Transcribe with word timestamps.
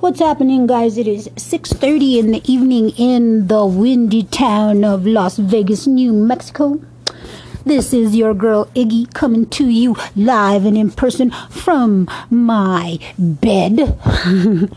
What's 0.00 0.20
happening, 0.20 0.66
guys? 0.66 0.96
It 0.96 1.06
is 1.06 1.28
6:30 1.36 2.18
in 2.18 2.32
the 2.32 2.40
evening 2.50 2.88
in 2.96 3.48
the 3.48 3.66
windy 3.66 4.22
town 4.22 4.82
of 4.82 5.06
Las 5.06 5.36
Vegas, 5.36 5.86
New 5.86 6.14
Mexico. 6.14 6.80
This 7.66 7.92
is 7.92 8.16
your 8.16 8.32
girl 8.32 8.70
Iggy 8.74 9.12
coming 9.12 9.44
to 9.50 9.68
you 9.68 9.96
live 10.16 10.64
and 10.64 10.78
in 10.78 10.90
person 10.90 11.30
from 11.50 12.08
my 12.30 12.98
bed. 13.18 13.98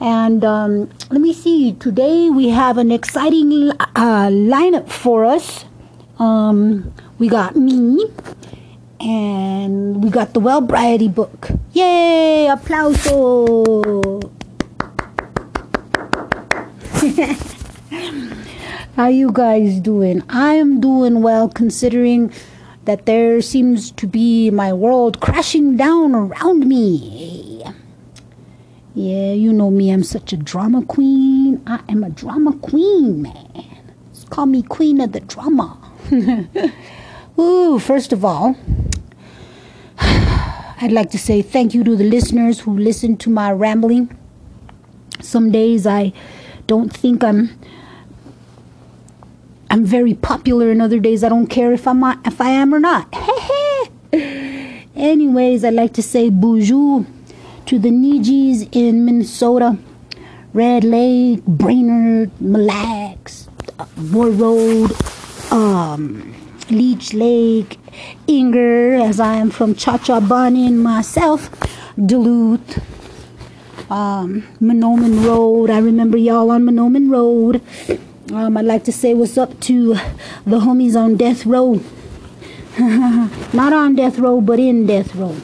and 0.00 0.42
um, 0.42 0.88
let 1.10 1.20
me 1.20 1.34
see. 1.34 1.74
Today 1.74 2.30
we 2.30 2.48
have 2.48 2.78
an 2.78 2.90
exciting 2.90 3.72
uh, 3.72 4.30
lineup 4.32 4.88
for 4.88 5.26
us. 5.26 5.66
Um, 6.18 6.94
we 7.18 7.28
got 7.28 7.56
me, 7.56 8.06
and 9.02 10.02
we 10.02 10.10
got 10.10 10.32
the 10.32 10.40
Well 10.40 10.62
Wellbriety 10.62 11.12
book. 11.12 11.48
Yay! 11.72 12.48
Applauso! 12.50 14.30
How 18.96 19.08
you 19.08 19.32
guys 19.32 19.80
doing? 19.80 20.22
I 20.28 20.54
am 20.54 20.80
doing 20.80 21.22
well 21.22 21.48
considering 21.48 22.32
that 22.84 23.06
there 23.06 23.40
seems 23.42 23.90
to 23.92 24.06
be 24.06 24.50
my 24.50 24.72
world 24.72 25.20
crashing 25.20 25.76
down 25.76 26.14
around 26.14 26.68
me. 26.68 27.64
Yeah, 28.94 29.32
you 29.32 29.52
know 29.52 29.70
me, 29.70 29.90
I'm 29.90 30.04
such 30.04 30.32
a 30.32 30.36
drama 30.36 30.84
queen. 30.84 31.62
I 31.66 31.80
am 31.88 32.04
a 32.04 32.10
drama 32.10 32.52
queen, 32.58 33.22
man. 33.22 33.94
Just 34.12 34.30
call 34.30 34.46
me 34.46 34.62
queen 34.62 35.00
of 35.00 35.12
the 35.12 35.20
drama. 35.20 35.78
Ooh, 37.38 37.78
first 37.78 38.12
of 38.12 38.24
all, 38.24 38.56
I'd 40.82 40.90
like 40.90 41.10
to 41.10 41.18
say 41.18 41.42
thank 41.42 41.74
you 41.74 41.84
to 41.84 41.94
the 41.94 42.02
listeners 42.02 42.58
who 42.58 42.76
listen 42.76 43.16
to 43.18 43.30
my 43.30 43.52
rambling. 43.52 44.18
Some 45.20 45.52
days 45.52 45.86
I 45.86 46.12
don't 46.66 46.92
think 46.92 47.22
I'm 47.22 47.56
I'm 49.70 49.84
very 49.84 50.14
popular 50.14 50.72
and 50.72 50.82
other 50.82 50.98
days 50.98 51.22
I 51.22 51.28
don't 51.28 51.46
care 51.46 51.72
if 51.72 51.86
I'm 51.86 52.02
if 52.26 52.40
I 52.40 52.50
am 52.50 52.74
or 52.74 52.80
not. 52.80 53.06
Anyways, 54.96 55.64
I'd 55.64 55.74
like 55.74 55.92
to 55.92 56.02
say 56.02 56.30
bonjour 56.30 57.06
to 57.66 57.78
the 57.78 57.90
Nijis 57.90 58.68
in 58.72 59.04
Minnesota, 59.04 59.78
Red 60.52 60.82
Lake, 60.82 61.44
Brainerd, 61.46 62.32
Mille 62.40 62.64
Lacs, 62.64 63.48
Warroad, 64.10 64.90
um, 65.52 66.34
Leech 66.70 67.14
Lake, 67.14 67.78
Inger, 68.26 68.94
as 68.94 69.18
I 69.18 69.34
am 69.34 69.50
from 69.50 69.74
Cha 69.74 69.98
Cha 69.98 70.20
Bunny 70.20 70.70
myself, 70.70 71.50
Duluth, 71.96 72.78
um, 73.90 74.42
Mahnomen 74.60 75.24
Road. 75.26 75.70
I 75.70 75.78
remember 75.78 76.16
y'all 76.16 76.50
on 76.50 76.64
Mahnomen 76.64 77.10
Road. 77.10 77.60
Um, 78.32 78.56
I'd 78.56 78.64
like 78.64 78.84
to 78.84 78.92
say 78.92 79.12
what's 79.14 79.36
up 79.36 79.58
to 79.60 79.94
the 80.46 80.60
homies 80.60 80.94
on 80.94 81.16
death 81.16 81.44
row. 81.44 81.80
Not 83.52 83.72
on 83.72 83.96
death 83.96 84.18
row, 84.18 84.40
but 84.40 84.58
in 84.58 84.86
death 84.86 85.14
row. 85.16 85.36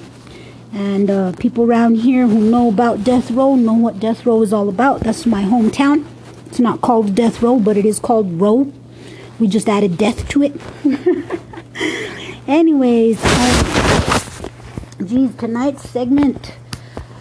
And 0.73 1.11
uh, 1.11 1.33
people 1.33 1.65
around 1.65 1.97
here 1.97 2.27
who 2.29 2.41
know 2.41 2.69
about 2.69 3.03
death 3.03 3.31
row 3.31 3.56
know 3.56 3.75
what 3.75 3.99
death 3.99 4.25
row 4.25 4.41
is 4.43 4.53
all 4.53 4.69
about. 4.69 5.01
That's 5.01 5.27
my 5.27 5.43
hometown. 5.43 6.06
It's 6.47 6.61
not 6.61 6.81
called 6.81 7.15
death 7.15 7.43
row, 7.43 7.59
but 7.59 7.77
it 7.77 7.84
is 7.84 7.99
called 7.99 8.41
row. 8.41 8.73
We 9.39 9.49
just 9.49 9.69
added 9.69 9.99
death 9.99 10.29
to 10.31 10.43
it. 10.45 10.55
Anyways, 12.49 13.21
uh, 13.23 14.49
geez, 15.05 15.35
tonight's 15.37 15.87
segment, 15.91 16.57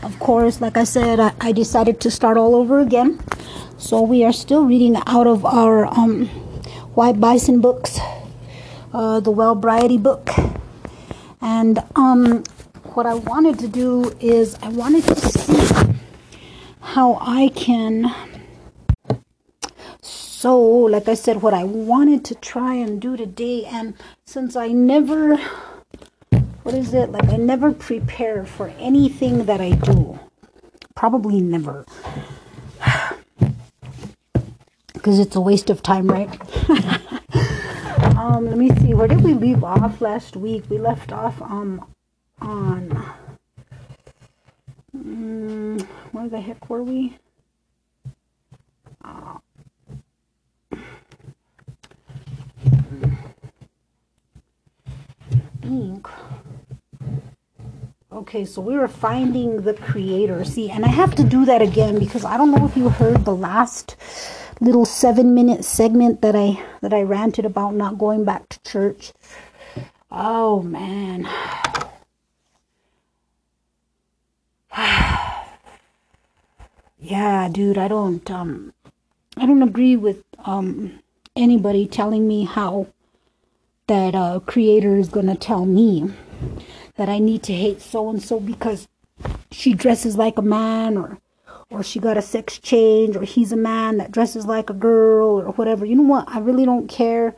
of 0.02 0.18
course, 0.20 0.62
like 0.62 0.78
I 0.78 0.86
said, 0.86 1.20
I, 1.20 1.34
I, 1.42 1.52
decided 1.52 2.00
to 2.00 2.10
start 2.10 2.38
all 2.38 2.56
over 2.56 2.80
again. 2.80 3.20
So 3.78 4.02
we 4.02 4.24
are 4.24 4.32
still 4.32 4.64
reading 4.64 4.96
out 5.06 5.28
of 5.28 5.44
our 5.44 5.86
um, 5.88 6.28
White 6.96 7.20
Bison 7.20 7.60
books, 7.60 8.00
uh, 8.94 9.20
the 9.20 9.34
Wellbriety 9.34 10.02
book. 10.02 10.30
And 11.42 11.84
um, 11.98 12.46
what 12.94 13.06
I 13.06 13.16
wanted 13.16 13.60
to 13.60 13.68
do 13.68 14.16
is 14.22 14.56
I 14.62 14.70
wanted 14.70 15.04
to 15.08 15.16
see 15.18 16.00
how 16.80 17.18
I 17.20 17.50
can 17.50 18.06
so 20.48 20.58
like 20.94 21.10
i 21.10 21.14
said 21.14 21.42
what 21.42 21.54
i 21.54 21.64
wanted 21.66 22.24
to 22.24 22.34
try 22.36 22.74
and 22.74 23.02
do 23.02 23.18
today 23.18 23.66
and 23.66 23.94
since 24.26 24.56
i 24.56 24.68
never 24.70 25.38
what 26.64 26.76
is 26.76 26.94
it? 26.94 27.12
Like 27.12 27.30
i 27.30 27.38
never 27.38 27.74
prepare 27.74 28.46
for 28.46 28.70
anything 28.80 29.46
that 29.46 29.62
i 29.62 29.72
do. 29.72 30.20
Probably 30.96 31.42
never. 31.42 31.86
Because 34.94 35.20
it's 35.20 35.36
a 35.36 35.42
waste 35.42 35.70
of 35.70 35.84
time 35.84 36.08
right? 36.08 36.30
Um 38.18 38.48
let 38.48 38.58
me 38.58 38.70
see. 38.82 38.94
Where 38.94 39.08
did 39.08 39.24
we 39.24 39.34
leave 39.34 39.64
off 39.64 40.02
last 40.02 40.36
week? 40.38 40.64
We 40.70 40.78
left 40.78 41.12
off 41.14 41.42
um 41.42 41.86
on 42.42 42.92
um, 44.94 45.80
where 46.12 46.30
the 46.30 46.42
heck 46.42 46.70
were 46.70 46.84
we 46.84 47.18
uh, 49.06 49.38
ink. 55.64 56.08
Okay, 58.28 58.44
so 58.44 58.60
we 58.62 58.78
were 58.78 58.90
finding 58.90 59.62
the 59.62 59.74
creator. 59.74 60.44
See, 60.44 60.70
and 60.70 60.84
I 60.84 60.90
have 60.90 61.16
to 61.16 61.24
do 61.24 61.46
that 61.46 61.62
again 61.62 61.98
because 61.98 62.26
I 62.26 62.36
don't 62.36 62.52
know 62.52 62.66
if 62.66 62.76
you 62.76 62.90
heard 62.90 63.24
the 63.24 63.34
last 63.34 63.96
little 64.60 64.84
seven 64.84 65.34
minute 65.34 65.64
segment 65.64 66.20
that 66.20 66.36
I 66.36 66.62
that 66.82 66.94
I 66.94 67.04
ranted 67.04 67.46
about 67.46 67.74
not 67.74 67.98
going 67.98 68.26
back 68.26 68.50
to 68.50 68.62
church. 68.70 69.14
Oh 70.12 70.62
man. 70.62 71.24
yeah, 77.00 77.48
dude, 77.50 77.78
I 77.78 77.88
don't 77.88 78.30
um 78.30 78.74
I 79.38 79.46
don't 79.46 79.64
agree 79.64 79.96
with 79.96 80.26
um 80.40 81.00
anybody 81.38 81.88
telling 81.88 82.28
me 82.28 82.44
how 82.44 82.88
that 83.88 84.16
a 84.16 84.42
creator 84.46 84.98
is 84.98 85.08
going 85.08 85.28
to 85.28 85.36
tell 85.36 85.64
me 85.64 86.12
that 86.98 87.10
I 87.10 87.20
need 87.20 87.44
to 87.44 87.54
hate 87.54 87.82
so 87.82 88.10
and 88.10 88.22
so 88.22 88.40
because 88.40 88.88
she 89.52 89.74
dresses 89.74 90.18
like 90.18 90.38
a 90.38 90.42
man 90.44 90.98
or 90.98 91.20
or 91.70 91.84
she 91.84 92.00
got 92.00 92.18
a 92.18 92.22
sex 92.22 92.60
change 92.60 93.16
or 93.16 93.24
he's 93.24 93.52
a 93.52 93.58
man 93.58 93.98
that 93.98 94.12
dresses 94.12 94.46
like 94.46 94.70
a 94.70 94.74
girl 94.74 95.42
or 95.42 95.52
whatever. 95.54 95.86
You 95.86 95.96
know 95.96 96.04
what? 96.04 96.26
I 96.28 96.40
really 96.40 96.66
don't 96.66 96.88
care. 96.88 97.36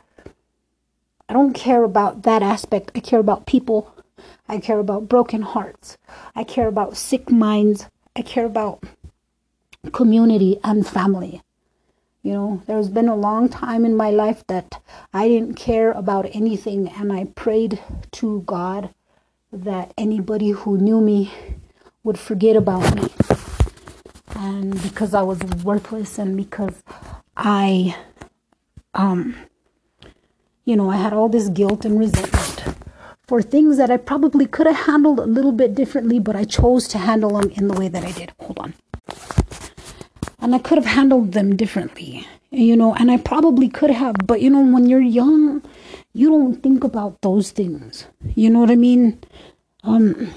I 1.28 1.32
don't 1.32 1.52
care 1.52 1.82
about 1.82 2.22
that 2.22 2.42
aspect. 2.42 2.92
I 2.94 3.00
care 3.00 3.18
about 3.18 3.46
people. 3.46 3.92
I 4.48 4.58
care 4.58 4.78
about 4.78 5.08
broken 5.08 5.42
hearts. 5.42 5.98
I 6.34 6.44
care 6.44 6.68
about 6.68 6.96
sick 6.96 7.30
minds. 7.30 7.88
I 8.14 8.22
care 8.22 8.46
about 8.46 8.84
community 9.92 10.58
and 10.62 10.86
family. 10.86 11.42
You 12.22 12.32
know, 12.32 12.62
there's 12.66 12.88
been 12.88 13.08
a 13.08 13.16
long 13.16 13.48
time 13.48 13.84
in 13.84 13.96
my 13.96 14.10
life 14.10 14.46
that 14.48 14.80
I 15.14 15.26
didn't 15.26 15.54
care 15.54 15.92
about 15.92 16.28
anything, 16.34 16.88
and 16.88 17.12
I 17.12 17.24
prayed 17.24 17.80
to 18.12 18.42
God 18.42 18.92
that 19.52 19.92
anybody 19.98 20.50
who 20.50 20.78
knew 20.78 21.00
me 21.00 21.32
would 22.02 22.18
forget 22.18 22.56
about 22.56 22.94
me. 22.94 23.08
And 24.34 24.80
because 24.82 25.12
I 25.14 25.22
was 25.22 25.40
worthless, 25.64 26.18
and 26.18 26.36
because 26.36 26.82
I, 27.36 27.96
um, 28.94 29.36
you 30.64 30.76
know, 30.76 30.90
I 30.90 30.96
had 30.96 31.12
all 31.12 31.28
this 31.28 31.48
guilt 31.48 31.84
and 31.84 31.98
resentment 31.98 32.64
for 33.26 33.42
things 33.42 33.76
that 33.76 33.90
I 33.90 33.96
probably 33.96 34.46
could 34.46 34.66
have 34.66 34.86
handled 34.86 35.18
a 35.18 35.26
little 35.26 35.52
bit 35.52 35.74
differently, 35.74 36.18
but 36.18 36.36
I 36.36 36.44
chose 36.44 36.88
to 36.88 36.98
handle 36.98 37.38
them 37.38 37.50
in 37.50 37.68
the 37.68 37.78
way 37.78 37.88
that 37.88 38.04
I 38.04 38.12
did. 38.12 38.32
Hold 38.40 38.58
on 38.58 38.74
and 40.40 40.54
I 40.54 40.58
could 40.58 40.78
have 40.78 40.86
handled 40.86 41.32
them 41.32 41.56
differently, 41.56 42.26
you 42.50 42.76
know, 42.76 42.94
and 42.94 43.10
I 43.10 43.18
probably 43.18 43.68
could 43.68 43.90
have, 43.90 44.16
but 44.26 44.40
you 44.40 44.50
know, 44.50 44.64
when 44.64 44.88
you're 44.88 45.00
young, 45.00 45.62
you 46.12 46.28
don't 46.28 46.62
think 46.62 46.84
about 46.84 47.20
those 47.22 47.50
things. 47.50 48.06
You 48.34 48.50
know 48.50 48.60
what 48.60 48.70
I 48.70 48.76
mean? 48.76 49.18
Um, 49.84 50.32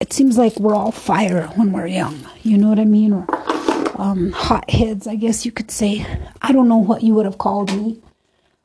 it 0.00 0.12
seems 0.12 0.36
like 0.36 0.58
we're 0.58 0.74
all 0.74 0.92
fire 0.92 1.46
when 1.56 1.72
we're 1.72 1.86
young. 1.86 2.26
You 2.42 2.58
know 2.58 2.68
what 2.68 2.80
I 2.80 2.84
mean? 2.84 3.12
Or 3.12 3.26
um, 4.00 4.32
hot 4.32 4.68
heads, 4.70 5.06
I 5.06 5.14
guess 5.14 5.46
you 5.46 5.52
could 5.52 5.70
say. 5.70 6.04
I 6.42 6.52
don't 6.52 6.68
know 6.68 6.76
what 6.76 7.02
you 7.02 7.14
would 7.14 7.24
have 7.24 7.38
called 7.38 7.74
me. 7.74 8.00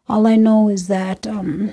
All 0.09 0.27
I 0.27 0.35
know 0.35 0.67
is 0.67 0.87
that 0.87 1.25
um, 1.27 1.71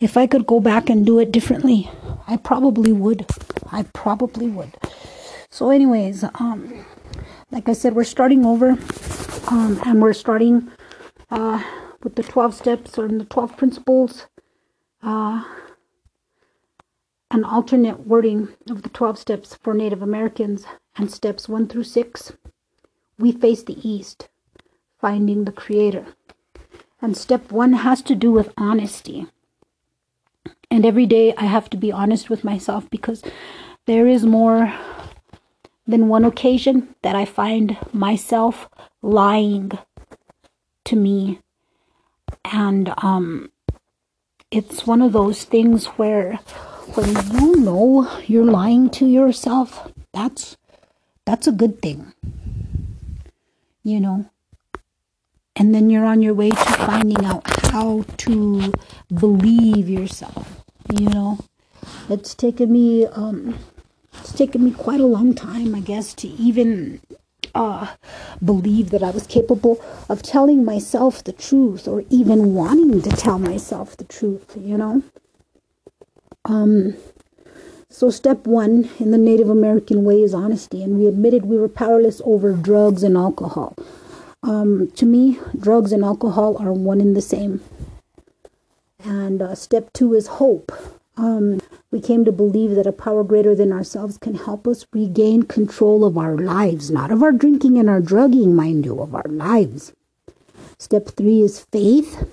if 0.00 0.16
I 0.16 0.26
could 0.26 0.46
go 0.46 0.60
back 0.60 0.88
and 0.88 1.04
do 1.04 1.18
it 1.18 1.32
differently, 1.32 1.90
I 2.26 2.36
probably 2.36 2.92
would. 2.92 3.26
I 3.70 3.82
probably 3.92 4.48
would. 4.48 4.74
So, 5.50 5.70
anyways, 5.70 6.24
um, 6.24 6.84
like 7.50 7.68
I 7.68 7.72
said, 7.72 7.94
we're 7.94 8.04
starting 8.04 8.46
over, 8.46 8.70
um, 9.48 9.80
and 9.84 10.00
we're 10.00 10.12
starting 10.12 10.70
uh, 11.30 11.62
with 12.02 12.16
the 12.16 12.22
12 12.22 12.54
steps 12.54 12.98
or 12.98 13.08
the 13.08 13.24
12 13.24 13.56
principles. 13.56 14.26
Uh, 15.02 15.44
an 17.30 17.44
alternate 17.44 18.06
wording 18.06 18.48
of 18.70 18.82
the 18.82 18.88
12 18.88 19.18
steps 19.18 19.54
for 19.54 19.74
Native 19.74 20.02
Americans 20.02 20.64
and 20.96 21.10
steps 21.10 21.48
1 21.48 21.68
through 21.68 21.84
6, 21.84 22.32
we 23.18 23.32
face 23.32 23.62
the 23.62 23.88
east, 23.88 24.28
finding 25.00 25.44
the 25.44 25.52
creator. 25.52 26.06
And 27.02 27.16
step 27.16 27.50
1 27.52 27.74
has 27.74 28.02
to 28.02 28.14
do 28.14 28.30
with 28.30 28.54
honesty. 28.56 29.26
And 30.70 30.86
every 30.86 31.06
day 31.06 31.34
I 31.36 31.44
have 31.44 31.68
to 31.70 31.76
be 31.76 31.92
honest 31.92 32.30
with 32.30 32.44
myself 32.44 32.88
because 32.90 33.22
there 33.86 34.06
is 34.06 34.24
more 34.24 34.72
than 35.86 36.08
one 36.08 36.24
occasion 36.24 36.94
that 37.02 37.14
I 37.14 37.24
find 37.24 37.76
myself 37.92 38.68
lying 39.02 39.72
to 40.84 40.96
me. 40.96 41.40
And 42.52 42.92
um 42.98 43.50
it's 44.50 44.86
one 44.86 45.02
of 45.02 45.12
those 45.12 45.44
things 45.44 45.86
where 45.98 46.36
when 46.94 47.08
you 47.32 47.56
know 47.56 48.08
you're 48.26 48.44
lying 48.44 48.88
to 48.90 49.06
yourself, 49.06 49.90
that's 50.12 50.56
that's 51.24 51.46
a 51.46 51.52
good 51.52 51.82
thing. 51.82 52.12
You 53.82 54.00
know. 54.00 54.30
And 55.58 55.74
then 55.74 55.88
you're 55.88 56.04
on 56.04 56.20
your 56.22 56.34
way 56.34 56.50
to 56.50 56.56
finding 56.56 57.24
out 57.24 57.42
how 57.72 58.04
to 58.18 58.72
believe 59.12 59.88
yourself. 59.88 60.62
You 60.92 61.08
know. 61.08 61.38
It's 62.08 62.34
taken 62.34 62.70
me 62.72 63.06
um 63.06 63.58
it's 64.20 64.32
taken 64.32 64.64
me 64.64 64.70
quite 64.72 65.00
a 65.00 65.06
long 65.06 65.34
time, 65.34 65.74
I 65.74 65.80
guess, 65.80 66.14
to 66.14 66.28
even 66.28 67.00
uh, 67.56 67.94
believe 68.44 68.90
that 68.90 69.02
I 69.02 69.10
was 69.10 69.26
capable 69.26 69.80
of 70.08 70.22
telling 70.22 70.64
myself 70.64 71.24
the 71.24 71.32
truth 71.32 71.88
or 71.88 72.04
even 72.10 72.54
wanting 72.54 73.02
to 73.02 73.10
tell 73.10 73.38
myself 73.38 73.96
the 73.96 74.04
truth, 74.04 74.56
you 74.60 74.76
know? 74.76 75.02
Um, 76.44 76.94
so, 77.88 78.10
step 78.10 78.46
one 78.46 78.90
in 79.00 79.10
the 79.10 79.18
Native 79.18 79.48
American 79.48 80.04
way 80.04 80.20
is 80.22 80.34
honesty, 80.34 80.82
and 80.82 80.98
we 80.98 81.06
admitted 81.06 81.46
we 81.46 81.56
were 81.56 81.68
powerless 81.68 82.20
over 82.24 82.52
drugs 82.52 83.02
and 83.02 83.16
alcohol. 83.16 83.74
Um, 84.42 84.92
to 84.96 85.06
me, 85.06 85.38
drugs 85.58 85.92
and 85.92 86.04
alcohol 86.04 86.58
are 86.58 86.72
one 86.72 87.00
and 87.00 87.16
the 87.16 87.22
same. 87.22 87.62
And 89.02 89.40
uh, 89.40 89.54
step 89.54 89.92
two 89.94 90.14
is 90.14 90.26
hope. 90.26 90.72
Um, 91.16 91.60
we 91.96 92.02
came 92.02 92.26
to 92.26 92.32
believe 92.32 92.74
that 92.74 92.86
a 92.86 92.92
power 92.92 93.24
greater 93.24 93.54
than 93.54 93.72
ourselves 93.72 94.18
can 94.18 94.34
help 94.34 94.68
us 94.68 94.84
regain 94.92 95.42
control 95.42 96.04
of 96.04 96.18
our 96.18 96.36
lives, 96.36 96.90
not 96.90 97.10
of 97.10 97.22
our 97.22 97.32
drinking 97.32 97.78
and 97.78 97.88
our 97.88 98.02
drugging, 98.02 98.54
mind 98.54 98.84
you, 98.84 99.00
of 99.00 99.14
our 99.14 99.24
lives. 99.30 99.94
Step 100.76 101.06
three 101.06 101.40
is 101.40 101.64
faith 101.72 102.28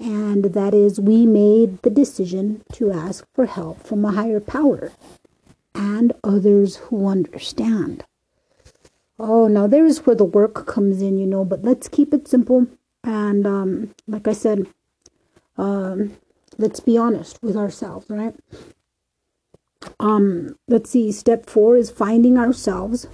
and 0.00 0.46
that 0.46 0.74
is 0.74 0.98
we 0.98 1.24
made 1.24 1.80
the 1.82 1.90
decision 1.90 2.64
to 2.72 2.90
ask 2.90 3.24
for 3.32 3.46
help 3.46 3.80
from 3.86 4.04
a 4.04 4.10
higher 4.10 4.40
power 4.40 4.90
and 5.72 6.12
others 6.24 6.74
who 6.88 7.06
understand. 7.06 8.02
Oh, 9.20 9.46
now 9.46 9.68
there 9.68 9.86
is 9.86 10.04
where 10.04 10.16
the 10.16 10.24
work 10.24 10.66
comes 10.66 11.00
in, 11.00 11.16
you 11.16 11.28
know, 11.28 11.44
but 11.44 11.62
let's 11.62 11.86
keep 11.86 12.12
it 12.12 12.26
simple. 12.26 12.66
And 13.04 13.46
um, 13.46 13.94
like 14.08 14.26
I 14.26 14.32
said, 14.32 14.66
um, 15.56 16.16
let's 16.58 16.80
be 16.80 16.98
honest 16.98 17.40
with 17.40 17.56
ourselves, 17.56 18.10
right? 18.10 18.34
Um, 19.98 20.56
let's 20.68 20.90
see, 20.90 21.10
step 21.12 21.46
four 21.46 21.76
is 21.76 21.90
finding 21.90 22.38
ourselves, 22.38 23.06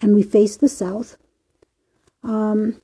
and 0.00 0.14
we 0.14 0.22
face 0.22 0.56
the 0.56 0.68
south. 0.68 1.16
Um, 2.22 2.80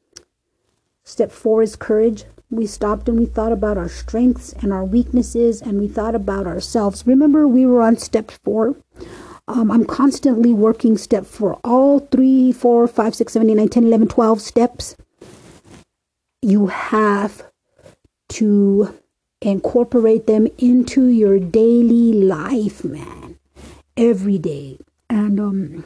Step 1.07 1.31
four 1.31 1.63
is 1.63 1.77
courage. 1.77 2.25
We 2.51 2.67
stopped 2.67 3.09
and 3.09 3.17
we 3.17 3.27
thought 3.27 3.53
about 3.53 3.79
our 3.79 3.89
strengths 3.89 4.53
and 4.55 4.73
our 4.73 4.85
weaknesses 4.85 5.63
and 5.63 5.79
we 5.79 5.87
thought 5.87 6.17
about 6.17 6.49
ourselves. 6.49 7.07
Remember, 7.07 7.47
we 7.47 7.65
were 7.65 7.81
on 7.81 7.97
step 7.97 8.33
four. 8.43 8.75
Um, 9.47 9.71
I'm 9.71 9.85
constantly 9.85 10.53
working 10.53 10.99
step 10.99 11.25
four. 11.25 11.61
All 11.63 12.01
three, 12.01 12.51
four, 12.51 12.89
five, 12.89 13.15
six, 13.15 13.35
seven, 13.35 13.49
eight, 13.49 13.55
nine, 13.55 13.69
10, 13.69 13.85
11, 13.85 14.09
12 14.09 14.41
steps. 14.41 14.97
You 16.43 16.67
have 16.67 17.45
to 18.31 18.93
incorporate 19.46 20.26
them 20.26 20.48
into 20.58 21.06
your 21.06 21.38
daily 21.38 22.12
life, 22.12 22.84
man. 22.84 23.38
Every 23.96 24.38
day. 24.38 24.78
And 25.08 25.40
um, 25.40 25.84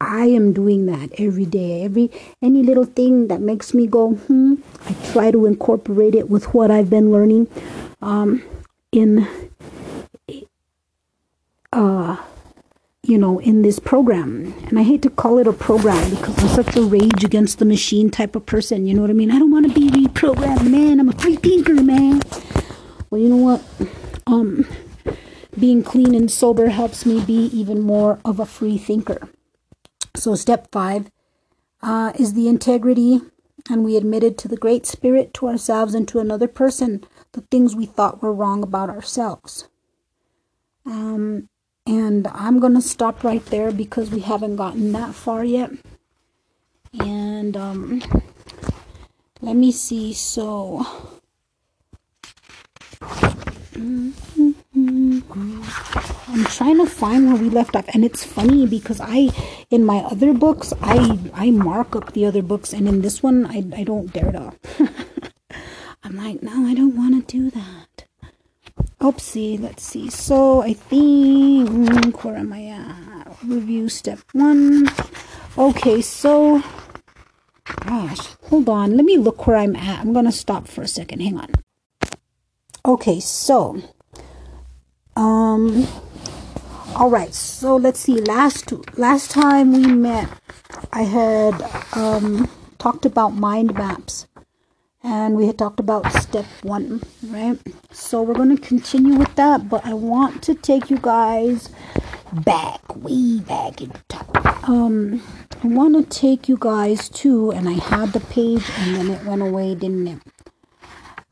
I 0.00 0.26
am 0.26 0.52
doing 0.52 0.86
that 0.86 1.10
every 1.18 1.46
day. 1.46 1.82
Every 1.82 2.10
any 2.40 2.62
little 2.62 2.84
thing 2.84 3.28
that 3.28 3.40
makes 3.40 3.74
me 3.74 3.86
go, 3.86 4.12
hmm, 4.12 4.54
I 4.86 4.92
try 5.12 5.30
to 5.30 5.46
incorporate 5.46 6.14
it 6.14 6.30
with 6.30 6.54
what 6.54 6.70
I've 6.70 6.90
been 6.90 7.10
learning 7.10 7.48
um, 8.00 8.42
in 8.92 9.26
uh 11.72 12.16
you 13.02 13.16
know, 13.16 13.38
in 13.38 13.62
this 13.62 13.78
program. 13.78 14.54
And 14.66 14.78
I 14.78 14.82
hate 14.82 15.00
to 15.02 15.10
call 15.10 15.38
it 15.38 15.46
a 15.46 15.52
program 15.52 16.10
because 16.10 16.38
I'm 16.38 16.48
such 16.48 16.76
a 16.76 16.82
rage 16.82 17.24
against 17.24 17.58
the 17.58 17.64
machine 17.64 18.10
type 18.10 18.36
of 18.36 18.44
person. 18.44 18.86
You 18.86 18.94
know 18.94 19.00
what 19.00 19.10
I 19.10 19.14
mean? 19.14 19.30
I 19.30 19.38
don't 19.38 19.50
want 19.50 19.66
to 19.66 19.72
be 19.72 19.88
reprogrammed, 19.88 20.70
man. 20.70 21.00
I'm 21.00 21.08
a 21.08 21.12
free 21.12 21.36
thinker, 21.36 21.74
man. 21.74 22.20
Well, 23.10 23.20
you 23.20 23.28
know 23.28 23.36
what? 23.36 23.64
Um, 24.26 24.66
being 25.58 25.82
clean 25.82 26.14
and 26.14 26.30
sober 26.30 26.68
helps 26.68 27.06
me 27.06 27.24
be 27.24 27.46
even 27.46 27.80
more 27.80 28.20
of 28.24 28.38
a 28.38 28.46
free 28.46 28.76
thinker. 28.76 29.28
So, 30.14 30.34
step 30.34 30.68
five 30.70 31.10
uh, 31.82 32.12
is 32.18 32.34
the 32.34 32.48
integrity, 32.48 33.20
and 33.70 33.84
we 33.84 33.96
admitted 33.96 34.36
to 34.38 34.48
the 34.48 34.56
Great 34.56 34.84
Spirit, 34.84 35.32
to 35.34 35.48
ourselves, 35.48 35.94
and 35.94 36.06
to 36.08 36.18
another 36.18 36.48
person 36.48 37.04
the 37.32 37.40
things 37.42 37.74
we 37.76 37.86
thought 37.86 38.22
were 38.22 38.32
wrong 38.32 38.62
about 38.62 38.90
ourselves. 38.90 39.68
Um, 40.84 41.48
and 41.86 42.26
I'm 42.28 42.58
going 42.60 42.74
to 42.74 42.82
stop 42.82 43.24
right 43.24 43.44
there 43.46 43.70
because 43.70 44.10
we 44.10 44.20
haven't 44.20 44.56
gotten 44.56 44.92
that 44.92 45.14
far 45.14 45.44
yet. 45.44 45.70
And 46.98 47.56
um, 47.56 48.02
let 49.40 49.56
me 49.56 49.72
see. 49.72 50.12
So. 50.12 51.17
Mm-hmm. 53.78 55.20
I'm 56.28 56.44
trying 56.46 56.78
to 56.78 56.86
find 56.86 57.28
where 57.32 57.40
we 57.40 57.48
left 57.48 57.76
off, 57.76 57.86
and 57.94 58.04
it's 58.04 58.24
funny 58.24 58.66
because 58.66 59.00
I, 59.00 59.30
in 59.70 59.84
my 59.84 59.98
other 59.98 60.32
books, 60.34 60.72
I 60.82 61.18
I 61.32 61.50
mark 61.50 61.94
up 61.94 62.12
the 62.12 62.26
other 62.26 62.42
books, 62.42 62.72
and 62.72 62.88
in 62.88 63.02
this 63.02 63.22
one, 63.22 63.46
I 63.46 63.64
I 63.80 63.84
don't 63.84 64.12
dare 64.12 64.32
to. 64.32 64.52
I'm 66.04 66.16
like, 66.16 66.42
no, 66.42 66.66
I 66.66 66.74
don't 66.74 66.96
want 66.96 67.28
to 67.28 67.32
do 67.32 67.50
that. 67.50 68.04
Oopsie, 69.00 69.60
let's 69.60 69.84
see. 69.84 70.10
So 70.10 70.62
I 70.62 70.72
think 70.72 72.24
where 72.24 72.36
am 72.36 72.52
I 72.52 72.66
at? 72.66 73.36
Review 73.44 73.88
step 73.88 74.18
one. 74.32 74.88
Okay, 75.56 76.02
so 76.02 76.62
gosh, 77.86 78.26
hold 78.50 78.68
on. 78.68 78.96
Let 78.96 79.04
me 79.04 79.16
look 79.18 79.46
where 79.46 79.56
I'm 79.56 79.76
at. 79.76 80.00
I'm 80.00 80.12
gonna 80.12 80.32
stop 80.32 80.66
for 80.66 80.82
a 80.82 80.88
second. 80.88 81.20
Hang 81.20 81.38
on. 81.38 81.50
Okay, 82.88 83.20
so 83.20 83.82
um 85.14 85.86
all 86.96 87.10
right 87.10 87.34
so 87.34 87.76
let's 87.76 88.00
see 88.00 88.18
last 88.22 88.72
last 88.96 89.30
time 89.30 89.72
we 89.72 89.86
met 89.92 90.26
i 90.94 91.02
had 91.02 91.52
um 91.92 92.48
talked 92.78 93.04
about 93.04 93.34
mind 93.34 93.74
maps. 93.74 94.26
And 95.02 95.36
we 95.36 95.46
had 95.46 95.58
talked 95.58 95.80
about 95.80 96.10
step 96.12 96.46
one 96.62 97.02
right? 97.26 97.58
So 97.92 98.22
we're 98.22 98.34
going 98.34 98.56
to 98.56 98.62
continue 98.62 99.16
with 99.16 99.34
that 99.34 99.68
but 99.68 99.84
i 99.84 99.92
want 99.92 100.42
to 100.44 100.54
take 100.54 100.88
you 100.88 100.96
guys 100.96 101.68
back 102.32 102.80
way 102.96 103.40
back 103.40 103.82
in 103.82 103.92
time. 104.08 104.46
Um 104.62 105.22
i 105.62 105.66
want 105.66 105.94
to 105.94 106.20
take 106.20 106.48
you 106.48 106.56
guys 106.58 107.10
to 107.20 107.50
and 107.50 107.68
i 107.68 107.72
had 107.72 108.14
the 108.14 108.20
page 108.20 108.64
and 108.78 108.96
then 108.96 109.10
it 109.10 109.24
went 109.26 109.42
away 109.42 109.74
didn't 109.74 110.08
it 110.08 110.20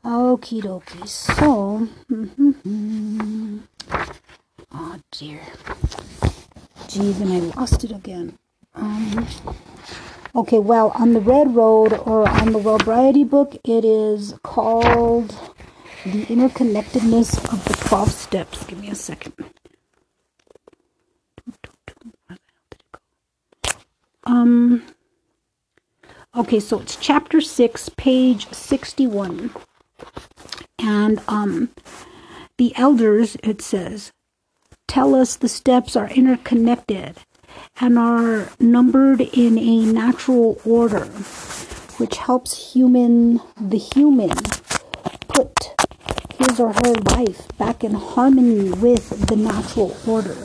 Okie 0.07 0.61
dokie. 0.61 1.05
So, 1.05 1.85
oh 4.71 4.95
dear. 5.11 5.41
Geez, 6.87 7.19
and 7.19 7.33
I 7.33 7.39
lost 7.59 7.83
it 7.83 7.91
again. 7.91 8.39
Um, 8.73 9.27
okay, 10.33 10.59
well, 10.59 10.93
on 10.95 11.11
the 11.11 11.19
Red 11.19 11.53
Road 11.53 11.91
or 11.91 12.25
on 12.29 12.53
the 12.53 12.59
Wellbriety 12.59 13.29
book, 13.29 13.55
it 13.65 13.83
is 13.83 14.35
called 14.43 15.35
The 16.05 16.25
Interconnectedness 16.27 17.43
of 17.51 17.65
the 17.65 17.73
12 17.73 18.09
Steps. 18.09 18.63
Give 18.63 18.79
me 18.79 18.89
a 18.89 18.95
second. 18.95 19.33
Um, 24.23 24.83
okay, 26.33 26.61
so 26.61 26.79
it's 26.79 26.95
chapter 26.95 27.41
6, 27.41 27.89
page 27.97 28.47
61. 28.53 29.51
And 30.79 31.21
um, 31.27 31.69
the 32.57 32.75
elders, 32.75 33.37
it 33.43 33.61
says, 33.61 34.11
tell 34.87 35.15
us 35.15 35.35
the 35.35 35.49
steps 35.49 35.95
are 35.95 36.09
interconnected 36.09 37.17
and 37.79 37.97
are 37.97 38.49
numbered 38.59 39.21
in 39.21 39.57
a 39.57 39.85
natural 39.85 40.59
order, 40.65 41.05
which 41.97 42.17
helps 42.17 42.73
human 42.73 43.41
the 43.59 43.77
human 43.77 44.31
put 45.27 45.75
his 46.35 46.59
or 46.59 46.73
her 46.73 46.93
life 47.15 47.47
back 47.57 47.83
in 47.83 47.93
harmony 47.93 48.71
with 48.71 49.27
the 49.27 49.35
natural 49.35 49.95
order. 50.07 50.37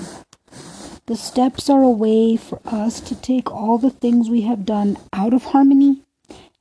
The 1.06 1.16
steps 1.16 1.68
are 1.68 1.82
a 1.82 1.90
way 1.90 2.36
for 2.36 2.60
us 2.64 3.00
to 3.00 3.14
take 3.14 3.50
all 3.50 3.76
the 3.76 3.90
things 3.90 4.30
we 4.30 4.42
have 4.42 4.64
done 4.64 4.96
out 5.12 5.34
of 5.34 5.44
harmony 5.44 6.02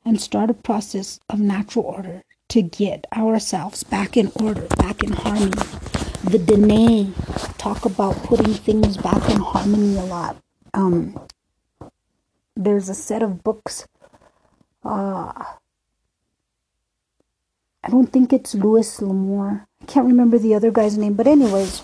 and 0.03 0.19
start 0.19 0.49
a 0.49 0.53
process 0.53 1.19
of 1.29 1.39
natural 1.39 1.85
order 1.85 2.23
to 2.51 2.62
get 2.62 3.08
ourselves 3.15 3.81
back 3.84 4.17
in 4.17 4.29
order, 4.36 4.67
back 4.77 5.01
in 5.03 5.13
harmony. 5.13 5.51
The 6.25 6.38
Dene 6.38 7.13
talk 7.58 7.86
about 7.86 8.17
putting 8.24 8.53
things 8.53 8.98
back 8.98 9.29
in 9.29 9.39
harmony 9.39 9.96
a 9.96 10.03
lot. 10.03 10.36
Um, 10.74 11.17
there's 12.58 12.89
a 12.89 12.93
set 12.93 13.24
of 13.24 13.41
books. 13.41 13.88
Uh, 14.84 15.31
I 17.84 17.89
don't 17.89 18.12
think 18.12 18.34
it's 18.34 18.53
Louis 18.53 19.01
L'Amour. 19.01 19.65
I 19.81 19.86
can't 19.86 20.08
remember 20.08 20.38
the 20.38 20.53
other 20.53 20.72
guy's 20.72 20.98
name, 20.98 21.13
but 21.13 21.27
anyways, 21.27 21.81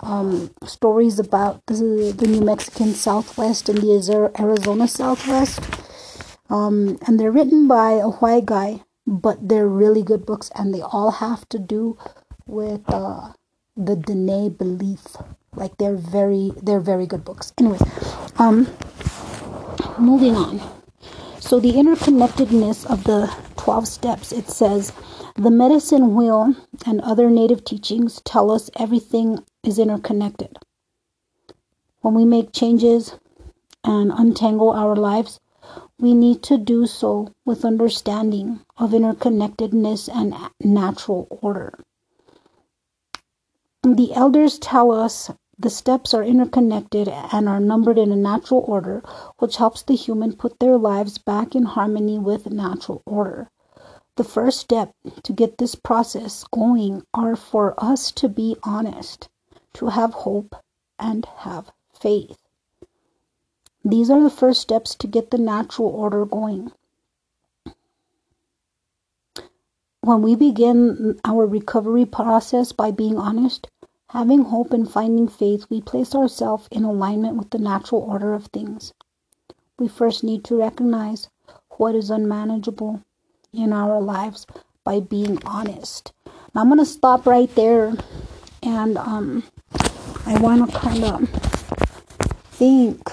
um, 0.00 0.50
stories 0.64 1.18
about 1.18 1.64
the, 1.66 2.14
the 2.14 2.26
New 2.26 2.42
Mexican 2.42 2.92
Southwest 2.92 3.70
and 3.70 3.78
the 3.78 4.30
Arizona 4.38 4.86
Southwest. 4.88 5.60
Um, 6.50 6.98
and 7.06 7.18
they're 7.18 7.32
written 7.32 7.66
by 7.66 7.92
a 7.92 8.10
white 8.10 8.44
guy, 8.44 8.82
but 9.06 9.48
they're 9.48 9.68
really 9.68 10.02
good 10.02 10.26
books, 10.26 10.50
and 10.54 10.74
they 10.74 10.82
all 10.82 11.12
have 11.12 11.48
to 11.50 11.58
do 11.58 11.96
with 12.46 12.82
uh, 12.88 13.32
the 13.76 13.96
Dene 13.96 14.50
belief. 14.50 15.16
Like 15.54 15.76
they're 15.78 15.96
very, 15.96 16.52
they're 16.62 16.80
very 16.80 17.06
good 17.06 17.24
books. 17.24 17.52
Anyways, 17.58 17.82
um, 18.38 18.68
moving 19.98 20.34
on. 20.36 20.60
So 21.40 21.60
the 21.60 21.72
interconnectedness 21.72 22.84
of 22.90 23.04
the 23.04 23.32
12 23.56 23.86
steps, 23.86 24.32
it 24.32 24.48
says, 24.48 24.92
the 25.36 25.50
medicine 25.50 26.14
wheel 26.14 26.54
and 26.84 27.00
other 27.02 27.30
native 27.30 27.64
teachings 27.64 28.20
tell 28.24 28.50
us 28.50 28.70
everything 28.76 29.38
is 29.62 29.78
interconnected. 29.78 30.58
When 32.00 32.14
we 32.14 32.24
make 32.24 32.52
changes 32.52 33.14
and 33.84 34.10
untangle 34.10 34.70
our 34.70 34.96
lives, 34.96 35.38
we 35.98 36.12
need 36.12 36.42
to 36.42 36.58
do 36.58 36.86
so 36.86 37.32
with 37.44 37.64
understanding 37.64 38.60
of 38.76 38.90
interconnectedness 38.90 40.08
and 40.14 40.34
natural 40.60 41.26
order. 41.42 41.78
The 43.82 44.12
elders 44.12 44.58
tell 44.58 44.90
us 44.90 45.30
the 45.58 45.70
steps 45.70 46.12
are 46.12 46.22
interconnected 46.22 47.08
and 47.08 47.48
are 47.48 47.60
numbered 47.60 47.96
in 47.96 48.12
a 48.12 48.16
natural 48.16 48.64
order, 48.68 49.02
which 49.38 49.56
helps 49.56 49.82
the 49.82 49.94
human 49.94 50.34
put 50.34 50.58
their 50.58 50.76
lives 50.76 51.16
back 51.16 51.54
in 51.54 51.64
harmony 51.64 52.18
with 52.18 52.50
natural 52.50 53.02
order. 53.06 53.48
The 54.16 54.24
first 54.24 54.60
step 54.60 54.92
to 55.22 55.32
get 55.32 55.56
this 55.56 55.74
process 55.74 56.44
going 56.52 57.04
are 57.14 57.36
for 57.36 57.74
us 57.78 58.12
to 58.12 58.28
be 58.28 58.56
honest, 58.62 59.28
to 59.74 59.86
have 59.86 60.12
hope, 60.12 60.54
and 60.98 61.24
have 61.38 61.70
faith. 61.92 62.45
These 63.86 64.10
are 64.10 64.22
the 64.22 64.28
first 64.28 64.60
steps 64.60 64.94
to 64.96 65.06
get 65.06 65.30
the 65.30 65.38
natural 65.38 65.88
order 65.88 66.26
going. 66.26 66.72
When 70.02 70.20
we 70.20 70.34
begin 70.34 71.18
our 71.24 71.46
recovery 71.46 72.04
process 72.04 72.72
by 72.72 72.90
being 72.90 73.16
honest, 73.16 73.68
Having 74.10 74.44
hope 74.44 74.72
and 74.72 74.88
finding 74.88 75.26
faith, 75.26 75.66
we 75.68 75.80
place 75.80 76.14
ourselves 76.14 76.68
in 76.70 76.84
alignment 76.84 77.36
with 77.36 77.50
the 77.50 77.58
natural 77.58 78.02
order 78.02 78.34
of 78.34 78.46
things. 78.46 78.94
We 79.80 79.88
first 79.88 80.22
need 80.22 80.44
to 80.44 80.56
recognize 80.56 81.28
what 81.70 81.96
is 81.96 82.08
unmanageable 82.08 83.02
in 83.52 83.72
our 83.72 84.00
lives 84.00 84.46
by 84.84 85.00
being 85.00 85.42
honest. 85.44 86.12
Now 86.54 86.60
I'm 86.60 86.68
going 86.68 86.78
to 86.78 86.86
stop 86.86 87.26
right 87.26 87.52
there 87.56 87.94
and 88.62 88.96
um, 88.96 89.42
I 90.24 90.38
want 90.40 90.70
to 90.70 90.78
kind 90.78 91.04
of 91.04 91.28
think 92.52 93.10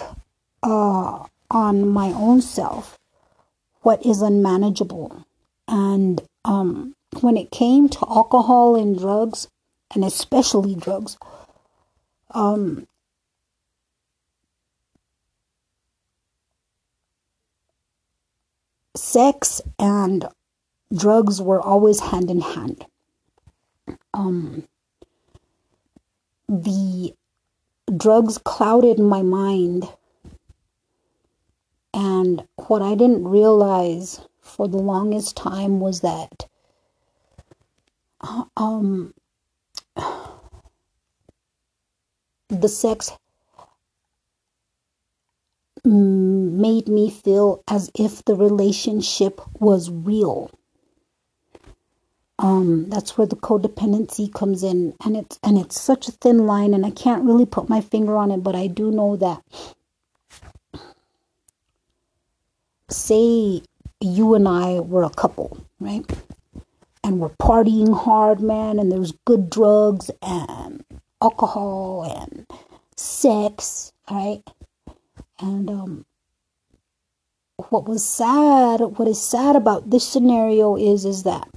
uh, 0.63 1.25
on 1.51 1.87
my 1.87 2.07
own 2.07 2.41
self 2.41 2.97
what 3.81 4.05
is 4.05 4.21
unmanageable. 4.21 5.25
And 5.67 6.21
um, 6.45 6.95
when 7.21 7.37
it 7.37 7.51
came 7.51 7.89
to 7.89 7.99
alcohol 8.09 8.75
and 8.75 8.97
drugs, 8.97 9.47
and 9.93 10.03
especially 10.03 10.75
drugs. 10.75 11.17
Um, 12.31 12.87
sex 18.95 19.61
and 19.77 20.27
drugs 20.95 21.41
were 21.41 21.61
always 21.61 21.99
hand 21.99 22.29
in 22.31 22.41
hand. 22.41 22.85
Um, 24.13 24.67
the 26.47 27.13
drugs 27.95 28.37
clouded 28.39 28.99
my 28.99 29.21
mind, 29.21 29.87
and 32.23 32.47
what 32.55 32.81
I 32.81 32.95
didn't 32.95 33.27
realize 33.27 34.21
for 34.39 34.69
the 34.69 34.77
longest 34.77 35.35
time 35.35 35.81
was 35.81 35.99
that 35.99 36.47
um, 38.55 39.13
the 42.47 42.69
sex 42.69 43.11
made 45.83 46.87
me 46.87 47.09
feel 47.09 47.61
as 47.67 47.91
if 47.93 48.23
the 48.23 48.35
relationship 48.35 49.41
was 49.59 49.91
real. 49.91 50.49
Um, 52.39 52.89
that's 52.89 53.17
where 53.17 53.27
the 53.27 53.35
codependency 53.35 54.33
comes 54.33 54.63
in, 54.63 54.95
and 55.03 55.17
it's 55.17 55.37
and 55.43 55.57
it's 55.57 55.79
such 55.79 56.07
a 56.07 56.11
thin 56.13 56.45
line, 56.47 56.73
and 56.73 56.85
I 56.85 56.91
can't 56.91 57.25
really 57.25 57.45
put 57.45 57.67
my 57.69 57.81
finger 57.81 58.15
on 58.15 58.31
it, 58.31 58.43
but 58.43 58.55
I 58.55 58.67
do 58.67 58.91
know 58.91 59.17
that. 59.17 59.43
Say 62.89 63.61
you 64.01 64.35
and 64.35 64.47
I 64.47 64.79
were 64.79 65.03
a 65.03 65.09
couple, 65.09 65.65
right? 65.79 66.05
And 67.03 67.19
we're 67.19 67.29
partying 67.29 67.95
hard, 67.95 68.41
man, 68.41 68.79
and 68.79 68.91
there's 68.91 69.13
good 69.25 69.49
drugs 69.49 70.11
and 70.21 70.83
alcohol 71.21 72.03
and 72.03 72.45
sex, 72.97 73.93
right? 74.09 74.43
And 75.39 75.69
um, 75.69 76.05
what 77.69 77.87
was 77.87 78.05
sad, 78.05 78.81
what 78.81 79.07
is 79.07 79.21
sad 79.21 79.55
about 79.55 79.89
this 79.89 80.07
scenario 80.07 80.75
is, 80.75 81.05
is 81.05 81.23
that 81.23 81.47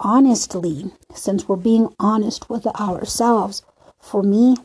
honestly, 0.00 0.92
since 1.14 1.48
we're 1.48 1.56
being 1.56 1.94
honest 1.98 2.48
with 2.50 2.66
ourselves, 2.66 3.62
for 3.98 4.22
me, 4.22 4.56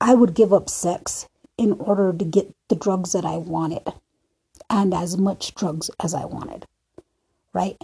I 0.00 0.14
would 0.14 0.34
give 0.34 0.52
up 0.52 0.68
sex 0.68 1.26
in 1.58 1.72
order 1.72 2.12
to 2.12 2.24
get 2.24 2.54
the 2.68 2.76
drugs 2.76 3.12
that 3.12 3.24
I 3.24 3.36
wanted 3.36 3.82
and 4.70 4.94
as 4.94 5.18
much 5.18 5.54
drugs 5.54 5.90
as 6.00 6.14
I 6.14 6.24
wanted, 6.24 6.66
right? 7.52 7.76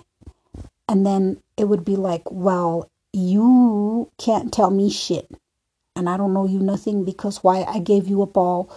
And 0.88 1.04
then 1.04 1.42
it 1.56 1.64
would 1.64 1.84
be 1.84 1.96
like, 1.96 2.30
well, 2.30 2.90
you 3.12 4.10
can't 4.18 4.52
tell 4.52 4.70
me 4.70 4.90
shit. 4.90 5.30
And 5.96 6.08
I 6.08 6.16
don't 6.16 6.34
know 6.34 6.46
you 6.46 6.60
nothing 6.60 7.04
because 7.04 7.42
why 7.42 7.64
I 7.64 7.78
gave 7.78 8.08
you 8.08 8.22
up 8.22 8.36
all 8.36 8.70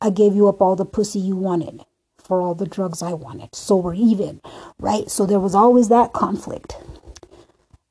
I 0.00 0.10
gave 0.10 0.34
you 0.34 0.48
up 0.48 0.60
all 0.60 0.76
the 0.76 0.84
pussy 0.84 1.18
you 1.18 1.36
wanted 1.36 1.82
for 2.18 2.42
all 2.42 2.54
the 2.54 2.66
drugs 2.66 3.02
I 3.02 3.12
wanted. 3.14 3.54
So 3.54 3.76
we're 3.76 3.94
even, 3.94 4.40
right? 4.78 5.10
So 5.10 5.24
there 5.24 5.40
was 5.40 5.54
always 5.54 5.88
that 5.88 6.12
conflict. 6.12 6.76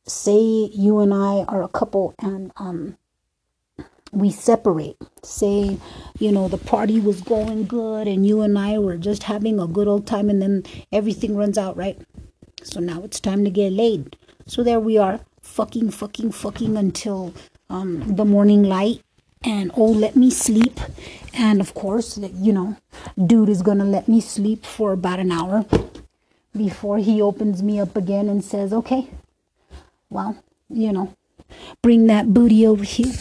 Say 0.06 0.70
you 0.74 1.00
and 1.00 1.14
I 1.14 1.46
are 1.48 1.64
a 1.64 1.68
couple 1.68 2.14
and 2.20 2.52
um 2.58 2.98
we 4.14 4.32
separate. 4.32 4.98
Say, 5.24 5.78
you 6.20 6.32
know, 6.32 6.48
the 6.48 6.58
party 6.58 7.00
was 7.00 7.22
going 7.22 7.66
good 7.66 8.08
and 8.08 8.26
you 8.26 8.42
and 8.42 8.58
I 8.58 8.78
were 8.78 8.98
just 8.98 9.24
having 9.24 9.60
a 9.60 9.68
good 9.68 9.88
old 9.88 10.08
time 10.08 10.30
and 10.30 10.42
then 10.42 10.64
everything 10.92 11.36
runs 11.36 11.58
out, 11.58 11.76
right? 11.76 12.00
So 12.62 12.80
now 12.80 13.02
it's 13.04 13.20
time 13.20 13.44
to 13.44 13.50
get 13.50 13.74
laid. 13.74 14.16
So 14.46 14.64
there 14.64 14.80
we 14.80 14.98
are 14.98 15.20
fucking, 15.42 15.92
fucking, 15.92 16.32
fucking 16.32 16.78
until 16.78 17.34
um, 17.70 18.16
the 18.16 18.26
morning 18.26 18.64
light. 18.64 19.02
And 19.44 19.72
oh, 19.76 19.92
let 19.92 20.16
me 20.16 20.30
sleep. 20.30 20.80
And 21.34 21.60
of 21.60 21.74
course, 21.74 22.18
you 22.18 22.54
know, 22.54 22.78
dude 23.26 23.50
is 23.50 23.62
gonna 23.62 23.84
let 23.84 24.08
me 24.08 24.22
sleep 24.22 24.66
for 24.66 24.94
about 24.94 25.20
an 25.20 25.32
hour 25.32 25.66
before 26.56 27.00
he 27.00 27.22
opens 27.22 27.62
me 27.62 27.80
up 27.80 27.98
again 27.98 28.30
and 28.30 28.44
says, 28.44 28.72
okay, 28.72 29.10
well, 30.10 30.42
you 30.70 30.94
know, 30.94 31.14
bring 31.82 32.08
that 32.08 32.34
booty 32.34 32.66
over 32.66 32.84
here. 32.84 33.14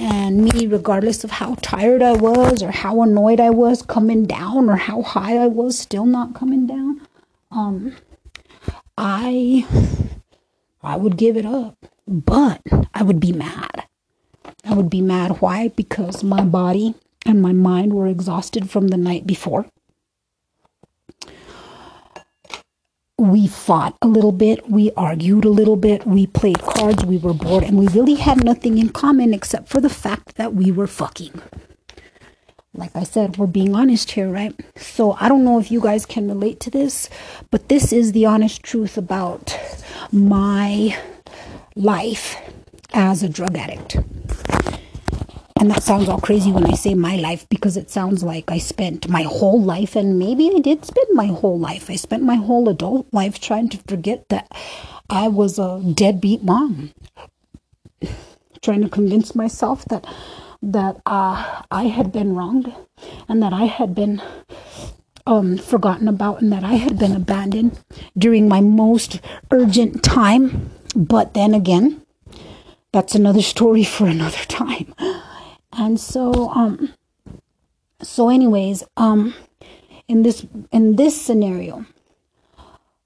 And 0.00 0.44
me, 0.44 0.66
regardless 0.66 1.24
of 1.24 1.30
how 1.30 1.56
tired 1.62 2.02
I 2.02 2.12
was 2.12 2.62
or 2.62 2.70
how 2.70 3.02
annoyed 3.02 3.40
I 3.40 3.50
was 3.50 3.82
coming 3.82 4.26
down 4.26 4.68
or 4.68 4.76
how 4.76 5.02
high 5.02 5.36
I 5.38 5.46
was 5.46 5.78
still 5.78 6.06
not 6.06 6.34
coming 6.34 6.66
down, 6.66 7.06
um, 7.50 7.96
I 8.98 9.66
I 10.82 10.96
would 10.96 11.16
give 11.16 11.36
it 11.36 11.46
up, 11.46 11.76
but 12.06 12.60
I 12.94 13.02
would 13.02 13.20
be 13.20 13.32
mad. 13.32 13.84
I 14.64 14.74
would 14.74 14.90
be 14.90 15.00
mad. 15.00 15.40
Why? 15.40 15.68
Because 15.68 16.22
my 16.22 16.42
body 16.44 16.94
and 17.24 17.42
my 17.42 17.52
mind 17.52 17.92
were 17.92 18.06
exhausted 18.06 18.70
from 18.70 18.88
the 18.88 18.96
night 18.96 19.26
before. 19.26 19.66
We 23.18 23.46
fought 23.46 23.96
a 24.02 24.06
little 24.06 24.32
bit, 24.32 24.68
we 24.70 24.92
argued 24.92 25.46
a 25.46 25.50
little 25.50 25.76
bit, 25.76 26.06
we 26.06 26.26
played 26.26 26.60
cards, 26.60 27.04
we 27.04 27.16
were 27.16 27.32
bored, 27.32 27.64
and 27.64 27.78
we 27.78 27.88
really 27.88 28.16
had 28.16 28.44
nothing 28.44 28.76
in 28.76 28.90
common 28.90 29.32
except 29.32 29.68
for 29.68 29.80
the 29.80 29.88
fact 29.88 30.36
that 30.36 30.52
we 30.54 30.70
were 30.70 30.86
fucking. 30.86 31.40
Like 32.74 32.94
I 32.94 33.04
said, 33.04 33.38
we're 33.38 33.46
being 33.46 33.74
honest 33.74 34.10
here, 34.10 34.28
right? 34.28 34.54
So 34.76 35.12
I 35.18 35.30
don't 35.30 35.44
know 35.44 35.58
if 35.58 35.70
you 35.70 35.80
guys 35.80 36.04
can 36.04 36.28
relate 36.28 36.60
to 36.60 36.70
this, 36.70 37.08
but 37.50 37.70
this 37.70 37.90
is 37.90 38.12
the 38.12 38.26
honest 38.26 38.62
truth 38.62 38.98
about 38.98 39.58
my 40.12 40.98
life 41.74 42.36
as 42.92 43.22
a 43.22 43.30
drug 43.30 43.56
addict. 43.56 43.96
And 45.58 45.70
that 45.70 45.82
sounds 45.82 46.08
all 46.08 46.20
crazy 46.20 46.52
when 46.52 46.66
I 46.66 46.74
say 46.74 46.94
my 46.94 47.16
life 47.16 47.48
because 47.48 47.76
it 47.76 47.90
sounds 47.90 48.22
like 48.22 48.50
I 48.50 48.58
spent 48.58 49.08
my 49.08 49.22
whole 49.22 49.60
life, 49.60 49.96
and 49.96 50.18
maybe 50.18 50.50
I 50.54 50.60
did 50.60 50.84
spend 50.84 51.08
my 51.12 51.26
whole 51.26 51.58
life. 51.58 51.88
I 51.88 51.96
spent 51.96 52.22
my 52.22 52.36
whole 52.36 52.68
adult 52.68 53.06
life 53.12 53.40
trying 53.40 53.70
to 53.70 53.78
forget 53.88 54.28
that 54.28 54.52
I 55.08 55.28
was 55.28 55.58
a 55.58 55.80
deadbeat 55.94 56.42
mom, 56.42 56.92
trying 58.60 58.82
to 58.82 58.88
convince 58.88 59.34
myself 59.34 59.84
that 59.86 60.06
that 60.62 61.00
uh, 61.06 61.62
I 61.70 61.84
had 61.84 62.12
been 62.12 62.34
wronged 62.34 62.72
and 63.28 63.42
that 63.42 63.52
I 63.52 63.64
had 63.64 63.94
been 63.94 64.20
um, 65.26 65.58
forgotten 65.58 66.08
about 66.08 66.42
and 66.42 66.52
that 66.52 66.64
I 66.64 66.74
had 66.74 66.98
been 66.98 67.12
abandoned 67.14 67.78
during 68.16 68.48
my 68.48 68.60
most 68.60 69.20
urgent 69.50 70.02
time. 70.02 70.70
But 70.94 71.34
then 71.34 71.54
again, 71.54 72.02
that's 72.92 73.14
another 73.14 73.42
story 73.42 73.84
for 73.84 74.06
another 74.06 74.44
time. 74.48 74.94
And 75.78 76.00
so, 76.00 76.48
um, 76.50 76.94
so 78.00 78.28
anyways, 78.30 78.82
um, 78.96 79.34
in 80.08 80.22
this 80.22 80.46
in 80.72 80.96
this 80.96 81.20
scenario, 81.20 81.84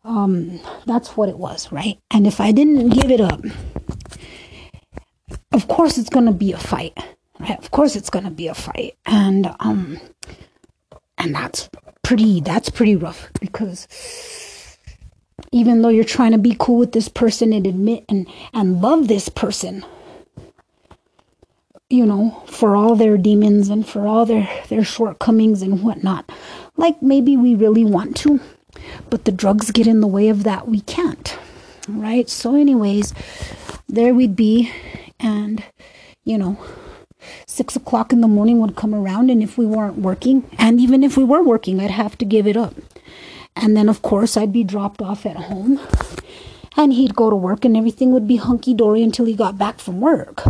um, 0.04 0.60
that's 0.86 1.16
what 1.16 1.28
it 1.28 1.38
was, 1.38 1.72
right? 1.72 1.98
And 2.10 2.26
if 2.26 2.40
I 2.40 2.52
didn't 2.52 2.90
give 2.90 3.10
it 3.10 3.20
up, 3.20 3.42
of 5.52 5.66
course 5.68 5.98
it's 5.98 6.10
gonna 6.10 6.32
be 6.32 6.52
a 6.52 6.58
fight. 6.58 6.96
Right? 7.40 7.58
Of 7.58 7.70
course 7.70 7.96
it's 7.96 8.10
gonna 8.10 8.30
be 8.30 8.48
a 8.48 8.54
fight, 8.54 8.96
and 9.06 9.52
um, 9.60 9.98
and 11.18 11.34
that's 11.34 11.68
pretty 12.02 12.40
that's 12.40 12.70
pretty 12.70 12.96
rough 12.96 13.30
because 13.40 13.88
even 15.52 15.82
though 15.82 15.88
you're 15.88 16.04
trying 16.04 16.32
to 16.32 16.38
be 16.38 16.56
cool 16.58 16.78
with 16.78 16.92
this 16.92 17.08
person 17.08 17.52
and 17.52 17.66
admit 17.66 18.04
and 18.08 18.28
and 18.52 18.80
love 18.80 19.08
this 19.08 19.28
person 19.28 19.84
you 21.90 22.06
know 22.06 22.42
for 22.46 22.76
all 22.76 22.94
their 22.94 23.18
demons 23.18 23.68
and 23.68 23.86
for 23.86 24.06
all 24.06 24.24
their 24.24 24.48
their 24.68 24.84
shortcomings 24.84 25.62
and 25.62 25.82
whatnot 25.82 26.30
like 26.76 27.00
maybe 27.02 27.36
we 27.36 27.54
really 27.54 27.84
want 27.84 28.16
to 28.16 28.40
but 29.10 29.24
the 29.24 29.32
drugs 29.32 29.70
get 29.70 29.86
in 29.86 30.00
the 30.00 30.06
way 30.06 30.28
of 30.28 30.44
that 30.44 30.68
we 30.68 30.80
can't 30.80 31.38
right 31.88 32.28
so 32.28 32.54
anyways 32.54 33.12
there 33.88 34.14
we'd 34.14 34.36
be 34.36 34.70
and 35.18 35.64
you 36.24 36.38
know 36.38 36.58
six 37.46 37.76
o'clock 37.76 38.12
in 38.12 38.22
the 38.22 38.28
morning 38.28 38.60
would 38.60 38.76
come 38.76 38.94
around 38.94 39.30
and 39.30 39.42
if 39.42 39.58
we 39.58 39.66
weren't 39.66 39.98
working 39.98 40.48
and 40.58 40.80
even 40.80 41.02
if 41.02 41.16
we 41.16 41.24
were 41.24 41.42
working 41.42 41.80
i'd 41.80 41.90
have 41.90 42.16
to 42.16 42.24
give 42.24 42.46
it 42.46 42.56
up 42.56 42.74
and 43.56 43.76
then, 43.76 43.88
of 43.88 44.02
course, 44.02 44.36
I'd 44.36 44.52
be 44.52 44.64
dropped 44.64 45.02
off 45.02 45.26
at 45.26 45.36
home. 45.36 45.80
And 46.76 46.92
he'd 46.92 47.16
go 47.16 47.30
to 47.30 47.36
work 47.36 47.64
and 47.64 47.76
everything 47.76 48.12
would 48.12 48.26
be 48.26 48.36
hunky 48.36 48.74
dory 48.74 49.02
until 49.02 49.26
he 49.26 49.34
got 49.34 49.58
back 49.58 49.80
from 49.80 50.00
work. 50.00 50.42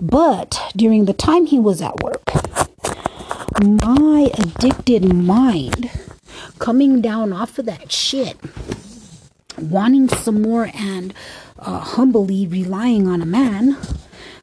But 0.00 0.72
during 0.76 1.04
the 1.04 1.12
time 1.12 1.46
he 1.46 1.58
was 1.58 1.80
at 1.80 2.02
work, 2.02 2.22
my 3.62 4.30
addicted 4.34 5.12
mind 5.12 5.90
coming 6.58 7.00
down 7.00 7.32
off 7.32 7.58
of 7.58 7.66
that 7.66 7.92
shit, 7.92 8.36
wanting 9.58 10.08
some 10.08 10.42
more 10.42 10.70
and 10.74 11.14
uh, 11.58 11.78
humbly 11.78 12.46
relying 12.46 13.06
on 13.06 13.22
a 13.22 13.26
man 13.26 13.76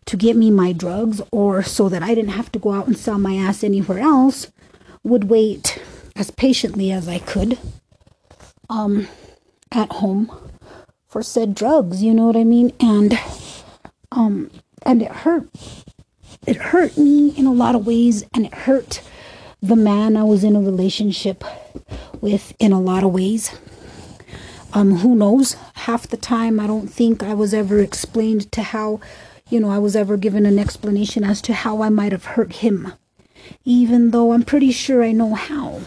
to 0.06 0.18
get 0.18 0.36
me 0.36 0.52
my 0.52 0.72
drugs 0.74 1.22
or 1.32 1.64
so 1.64 1.90
that 1.90 2.04
I 2.04 2.16
didn't 2.16 2.32
have 2.32 2.52
to 2.54 2.60
go 2.60 2.74
out 2.74 2.88
and 2.88 2.98
sell 2.98 3.20
my 3.20 3.36
ass 3.36 3.64
anywhere 3.64 4.00
else, 4.00 4.52
would 5.04 5.26
wait 5.26 5.82
as 6.16 6.32
patiently 6.32 6.92
as 6.92 7.08
I 7.08 7.20
could 7.20 7.58
um, 8.70 9.08
at 9.72 9.92
home 9.94 10.32
for 11.08 11.22
said 11.22 11.54
drugs, 11.54 12.02
you 12.02 12.14
know 12.14 12.26
what 12.26 12.38
I 12.38 12.44
mean? 12.44 12.72
And 12.80 13.20
um, 14.12 14.50
and 14.84 15.02
it 15.02 15.12
hurt. 15.12 15.50
It 16.48 16.56
hurt 16.58 16.98
me 16.98 17.30
in 17.38 17.46
a 17.46 17.54
lot 17.54 17.76
of 17.76 17.86
ways, 17.86 18.24
and 18.34 18.46
it 18.46 18.54
hurt 18.54 19.02
the 19.62 19.76
man 19.76 20.18
I 20.18 20.24
was 20.24 20.44
in 20.44 20.56
a 20.56 20.62
relationship 20.62 21.44
with 22.20 22.54
in 22.60 22.72
a 22.72 22.82
lot 22.82 23.04
of 23.04 23.14
ways. 23.14 23.52
Um, 24.74 24.98
who 24.98 25.16
knows? 25.16 25.56
Half 25.74 26.08
the 26.08 26.18
time, 26.18 26.60
I 26.60 26.68
don't 26.68 26.88
think 26.88 27.22
I 27.22 27.34
was 27.34 27.54
ever 27.54 27.80
explained 27.80 28.52
to 28.54 28.64
how, 28.64 29.00
you 29.50 29.60
know, 29.60 29.70
I 29.70 29.78
was 29.80 29.96
ever 29.96 30.18
given 30.18 30.46
an 30.46 30.58
explanation 30.58 31.24
as 31.24 31.42
to 31.44 31.54
how 31.54 31.82
I 31.82 31.90
might 31.90 32.12
have 32.12 32.26
hurt 32.26 32.54
him, 32.54 32.94
even 33.66 34.12
though 34.12 34.32
I'm 34.32 34.44
pretty 34.44 34.72
sure 34.72 35.04
I 35.04 35.12
know 35.12 35.36
how 35.36 35.82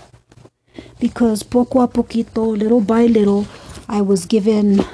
because 0.99 1.43
poco 1.43 1.81
a 1.81 1.89
poquito, 1.89 2.57
little 2.57 2.81
by 2.81 3.07
little, 3.07 3.47
I 3.89 4.01
was 4.01 4.27
given, 4.27 4.85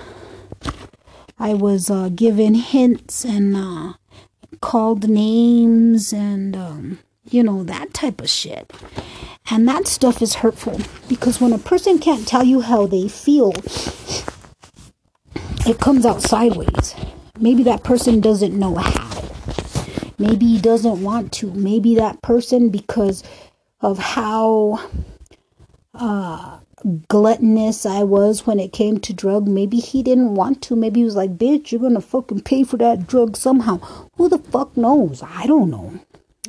I 1.40 1.55
was 1.55 1.88
uh, 1.88 2.11
given 2.11 2.53
hints 2.55 3.24
and 3.24 3.57
uh, 3.57 3.94
called 4.61 5.09
names 5.09 6.12
and 6.12 6.55
um, 6.55 6.98
you 7.31 7.42
know 7.42 7.64
that 7.64 7.94
type 7.94 8.20
of 8.20 8.29
shit. 8.29 8.70
And 9.50 9.66
that 9.66 9.88
stuff 9.88 10.20
is 10.20 10.35
hurtful 10.35 10.79
because 11.09 11.40
when 11.40 11.55
a 11.55 11.59
person 11.59 11.98
can't 11.98 12.29
tell 12.29 12.44
you 12.44 12.61
how 12.61 12.87
they 12.87 13.09
feel, 13.09 13.53
it 15.66 15.81
comes 15.81 16.05
out 16.05 16.20
sideways. 16.22 16.94
Maybe 17.38 17.62
that 17.62 17.85
person 17.85 18.20
doesn't 18.20 18.57
know 18.57 18.74
how. 18.74 19.22
Maybe 20.18 20.46
he 20.46 20.61
doesn't 20.61 21.03
want 21.03 21.33
to. 21.33 21.50
Maybe 21.53 21.94
that 21.94 22.20
person, 22.20 22.68
because 22.68 23.24
of 23.81 23.98
how 23.98 24.79
uh, 25.94 26.60
gluttonous 27.09 27.85
I 27.85 28.03
was 28.03 28.47
when 28.47 28.59
it 28.61 28.73
came 28.73 28.99
to 29.01 29.12
drug. 29.12 29.47
Maybe 29.47 29.79
he 29.79 30.03
didn't 30.03 30.35
want 30.35 30.62
to. 30.62 30.77
Maybe 30.77 31.01
he 31.01 31.05
was 31.05 31.16
like, 31.16 31.37
bitch, 31.37 31.71
you're 31.71 31.81
gonna 31.81 32.01
fucking 32.01 32.43
pay 32.43 32.64
for 32.64 32.77
that 32.79 33.07
drug 33.07 33.37
somehow. 33.37 33.79
Who 34.16 34.29
the 34.29 34.38
fuck 34.38 34.77
knows? 34.77 35.23
I 35.23 35.47
don't 35.47 35.71
know. 35.71 36.01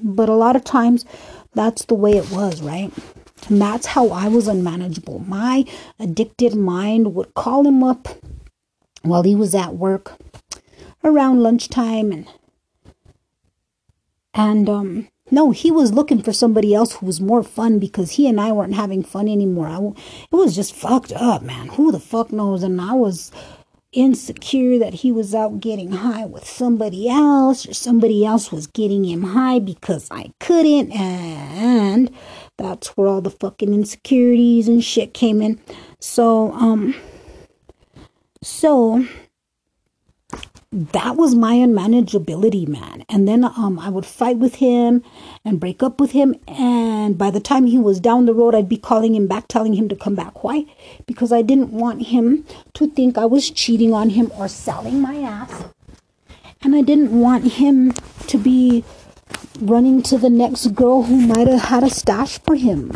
But 0.03 0.29
a 0.29 0.33
lot 0.33 0.55
of 0.55 0.63
times, 0.63 1.05
that's 1.53 1.85
the 1.85 1.95
way 1.95 2.13
it 2.13 2.31
was, 2.31 2.61
right? 2.61 2.91
And 3.49 3.61
that's 3.61 3.87
how 3.87 4.09
I 4.09 4.27
was 4.27 4.47
unmanageable. 4.47 5.19
My 5.19 5.65
addicted 5.99 6.55
mind 6.55 7.13
would 7.15 7.33
call 7.33 7.67
him 7.67 7.83
up 7.83 8.07
while 9.01 9.23
he 9.23 9.35
was 9.35 9.55
at 9.55 9.75
work 9.75 10.13
around 11.03 11.41
lunchtime 11.41 12.11
and 12.11 12.27
and 14.33 14.69
um 14.69 15.07
no, 15.31 15.51
he 15.51 15.71
was 15.71 15.93
looking 15.93 16.21
for 16.21 16.33
somebody 16.33 16.75
else 16.75 16.93
who 16.93 17.05
was 17.05 17.21
more 17.21 17.41
fun 17.41 17.79
because 17.79 18.11
he 18.11 18.27
and 18.27 18.39
I 18.39 18.51
weren't 18.51 18.75
having 18.75 19.03
fun 19.03 19.27
anymore. 19.29 19.67
I, 19.67 19.77
it 19.77 20.35
was 20.35 20.55
just 20.55 20.75
fucked 20.75 21.13
up, 21.13 21.41
man. 21.41 21.69
Who 21.69 21.91
the 21.91 21.99
fuck 21.99 22.31
knows? 22.31 22.63
And 22.63 22.79
I 22.81 22.93
was 22.93 23.31
insecure 23.93 24.79
that 24.79 24.93
he 24.93 25.11
was 25.11 25.35
out 25.35 25.59
getting 25.59 25.91
high 25.91 26.25
with 26.25 26.45
somebody 26.45 27.09
else 27.09 27.67
or 27.67 27.73
somebody 27.73 28.25
else 28.25 28.51
was 28.51 28.67
getting 28.67 29.03
him 29.03 29.23
high 29.23 29.59
because 29.59 30.07
I 30.11 30.31
couldn't. 30.39 30.91
And 30.91 32.09
that's 32.57 32.89
where 32.95 33.07
all 33.07 33.21
the 33.21 33.29
fucking 33.31 33.73
insecurities 33.73 34.67
and 34.67 34.83
shit 34.83 35.13
came 35.13 35.41
in. 35.41 35.59
So, 35.99 36.53
um, 36.53 36.95
so 38.41 39.05
that 40.71 41.17
was 41.17 41.35
my 41.35 41.55
unmanageability, 41.55 42.65
man. 42.65 43.03
And 43.09 43.27
then 43.27 43.43
um, 43.43 43.77
I 43.77 43.89
would 43.89 44.05
fight 44.05 44.37
with 44.37 44.55
him 44.55 45.03
and 45.43 45.59
break 45.59 45.83
up 45.83 45.99
with 45.99 46.11
him. 46.11 46.33
And 46.47 47.17
by 47.17 47.29
the 47.29 47.41
time 47.41 47.65
he 47.65 47.77
was 47.77 47.99
down 47.99 48.25
the 48.25 48.33
road, 48.33 48.55
I'd 48.55 48.69
be 48.69 48.77
calling 48.77 49.13
him 49.13 49.27
back, 49.27 49.49
telling 49.49 49.73
him 49.73 49.89
to 49.89 49.97
come 49.97 50.15
back. 50.15 50.45
Why? 50.45 50.65
Because 51.05 51.33
I 51.33 51.41
didn't 51.41 51.71
want 51.71 52.07
him 52.07 52.45
to 52.75 52.87
think 52.87 53.17
I 53.17 53.25
was 53.25 53.49
cheating 53.49 53.93
on 53.93 54.11
him 54.11 54.31
or 54.37 54.47
selling 54.47 55.01
my 55.01 55.17
ass. 55.17 55.65
And 56.61 56.73
I 56.73 56.81
didn't 56.81 57.19
want 57.19 57.53
him 57.53 57.91
to 58.27 58.37
be 58.37 58.85
running 59.59 60.01
to 60.03 60.17
the 60.17 60.29
next 60.29 60.67
girl 60.67 61.03
who 61.03 61.19
might 61.27 61.47
have 61.47 61.63
had 61.63 61.83
a 61.83 61.89
stash 61.89 62.39
for 62.39 62.55
him 62.55 62.95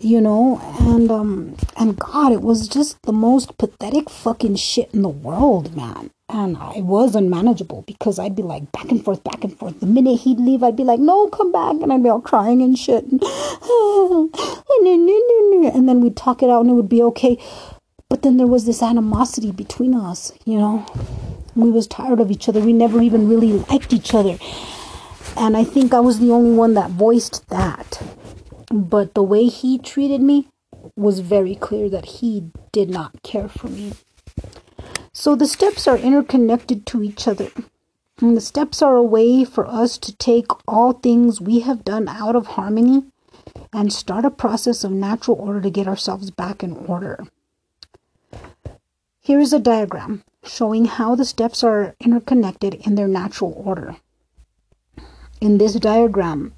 you 0.00 0.20
know 0.20 0.60
and 0.80 1.10
um 1.10 1.56
and 1.78 1.96
god 1.98 2.32
it 2.32 2.42
was 2.42 2.68
just 2.68 3.00
the 3.02 3.12
most 3.12 3.56
pathetic 3.58 4.10
fucking 4.10 4.56
shit 4.56 4.92
in 4.92 5.02
the 5.02 5.08
world 5.08 5.74
man 5.76 6.10
and 6.34 6.56
I 6.56 6.80
was 6.80 7.14
unmanageable 7.14 7.82
because 7.86 8.18
I'd 8.18 8.34
be 8.34 8.42
like 8.42 8.72
back 8.72 8.90
and 8.90 9.02
forth, 9.02 9.22
back 9.22 9.44
and 9.44 9.56
forth. 9.56 9.78
The 9.78 9.86
minute 9.86 10.22
he'd 10.22 10.40
leave, 10.40 10.64
I'd 10.64 10.74
be 10.74 10.82
like, 10.82 10.98
no, 10.98 11.28
come 11.28 11.52
back. 11.52 11.80
And 11.80 11.92
I'd 11.92 12.02
be 12.02 12.08
all 12.08 12.20
crying 12.20 12.60
and 12.60 12.78
shit. 12.78 13.04
And, 14.86 15.88
then 15.88 16.00
we'd 16.00 16.16
talk 16.16 16.42
it 16.42 16.50
out 16.50 16.62
and 16.62 16.70
it 16.70 16.74
would 16.74 16.88
be 16.88 17.02
okay. 17.02 17.38
But 18.08 18.22
then 18.22 18.36
there 18.36 18.46
was 18.46 18.66
this 18.66 18.82
animosity 18.82 19.50
between 19.50 19.94
us, 19.94 20.32
you 20.44 20.58
know. 20.58 20.84
We 21.54 21.70
was 21.70 21.86
tired 21.86 22.20
of 22.20 22.30
each 22.30 22.48
other. 22.48 22.60
We 22.60 22.72
never 22.72 23.00
even 23.00 23.28
really 23.28 23.52
liked 23.52 23.92
each 23.92 24.14
other. 24.14 24.36
And 25.36 25.56
I 25.56 25.64
think 25.64 25.94
I 25.94 26.00
was 26.00 26.18
the 26.18 26.30
only 26.30 26.56
one 26.56 26.74
that 26.74 26.90
voiced 26.90 27.48
that. 27.48 28.02
But 28.70 29.14
the 29.14 29.22
way 29.22 29.46
he 29.46 29.78
treated 29.78 30.20
me 30.20 30.48
was 30.96 31.20
very 31.20 31.54
clear 31.54 31.88
that 31.88 32.06
he 32.06 32.50
did 32.72 32.90
not 32.90 33.22
care 33.22 33.48
for 33.48 33.68
me. 33.68 33.92
So 35.16 35.36
the 35.36 35.46
steps 35.46 35.86
are 35.86 35.96
interconnected 35.96 36.86
to 36.86 37.00
each 37.00 37.28
other. 37.28 37.48
And 38.20 38.36
the 38.36 38.40
steps 38.40 38.82
are 38.82 38.96
a 38.96 39.02
way 39.02 39.44
for 39.44 39.64
us 39.64 39.96
to 39.98 40.14
take 40.16 40.46
all 40.66 40.92
things 40.92 41.40
we 41.40 41.60
have 41.60 41.84
done 41.84 42.08
out 42.08 42.34
of 42.34 42.48
harmony 42.48 43.04
and 43.72 43.92
start 43.92 44.24
a 44.24 44.30
process 44.30 44.82
of 44.82 44.90
natural 44.90 45.36
order 45.40 45.60
to 45.60 45.70
get 45.70 45.86
ourselves 45.86 46.32
back 46.32 46.64
in 46.64 46.72
order. 46.72 47.24
Here 49.20 49.38
is 49.38 49.52
a 49.52 49.60
diagram 49.60 50.24
showing 50.42 50.86
how 50.86 51.14
the 51.14 51.24
steps 51.24 51.62
are 51.62 51.94
interconnected 52.00 52.74
in 52.84 52.96
their 52.96 53.08
natural 53.08 53.52
order. 53.56 53.96
In 55.40 55.58
this 55.58 55.74
diagram, 55.74 56.54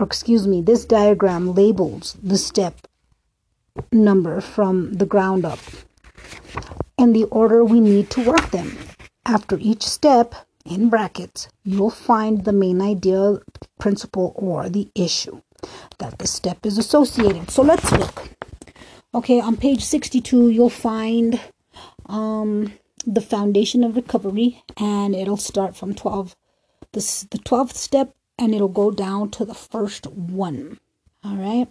or 0.00 0.06
excuse 0.06 0.46
me, 0.46 0.62
this 0.62 0.86
diagram 0.86 1.52
labels 1.52 2.16
the 2.22 2.38
step 2.38 2.88
number 3.92 4.40
from 4.40 4.94
the 4.94 5.06
ground 5.06 5.44
up 5.44 5.60
and 6.96 7.14
the 7.14 7.24
order 7.24 7.64
we 7.64 7.80
need 7.80 8.10
to 8.10 8.24
work 8.24 8.50
them. 8.50 8.76
After 9.24 9.58
each 9.60 9.82
step, 9.82 10.34
in 10.68 10.88
brackets, 10.88 11.48
you'll 11.64 11.90
find 11.90 12.44
the 12.44 12.52
main 12.52 12.80
idea, 12.82 13.38
principle, 13.78 14.32
or 14.36 14.68
the 14.68 14.90
issue 14.94 15.40
that 15.98 16.18
the 16.18 16.26
step 16.26 16.64
is 16.64 16.78
associated. 16.78 17.50
So 17.50 17.62
let's 17.62 17.90
look. 17.92 18.28
Okay, 19.14 19.40
on 19.40 19.56
page 19.56 19.82
62, 19.82 20.50
you'll 20.50 20.68
find 20.68 21.40
um, 22.06 22.74
the 23.06 23.20
foundation 23.20 23.82
of 23.82 23.96
recovery, 23.96 24.62
and 24.76 25.14
it'll 25.14 25.36
start 25.38 25.76
from 25.76 25.94
12, 25.94 26.36
this, 26.92 27.22
the 27.30 27.38
12th 27.38 27.74
step, 27.74 28.14
and 28.38 28.54
it'll 28.54 28.68
go 28.68 28.90
down 28.90 29.30
to 29.30 29.44
the 29.44 29.54
first 29.54 30.06
one. 30.06 30.78
All 31.24 31.36
right. 31.36 31.68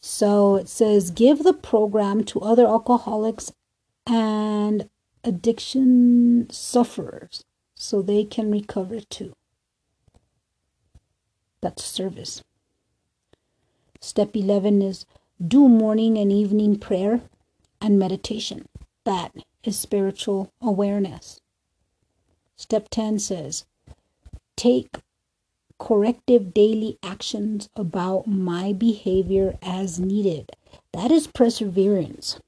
So 0.00 0.56
it 0.56 0.68
says, 0.68 1.10
give 1.10 1.44
the 1.44 1.52
program 1.52 2.24
to 2.24 2.40
other 2.40 2.66
alcoholics 2.66 3.52
and 4.06 4.88
addiction 5.24 6.48
sufferers 6.50 7.44
so 7.74 8.02
they 8.02 8.24
can 8.24 8.50
recover 8.50 9.00
too. 9.00 9.34
That's 11.60 11.84
service. 11.84 12.42
Step 14.00 14.34
11 14.34 14.82
is 14.82 15.04
do 15.46 15.68
morning 15.68 16.16
and 16.18 16.32
evening 16.32 16.78
prayer 16.78 17.20
and 17.80 17.98
meditation. 17.98 18.66
That 19.04 19.32
is 19.64 19.78
spiritual 19.78 20.52
awareness. 20.60 21.40
Step 22.56 22.88
10 22.90 23.18
says 23.18 23.64
take 24.56 24.96
corrective 25.78 26.52
daily 26.52 26.98
actions 27.02 27.70
about 27.74 28.26
my 28.26 28.72
behavior 28.72 29.58
as 29.62 29.98
needed. 29.98 30.52
That 30.92 31.10
is 31.10 31.26
perseverance. 31.26 32.38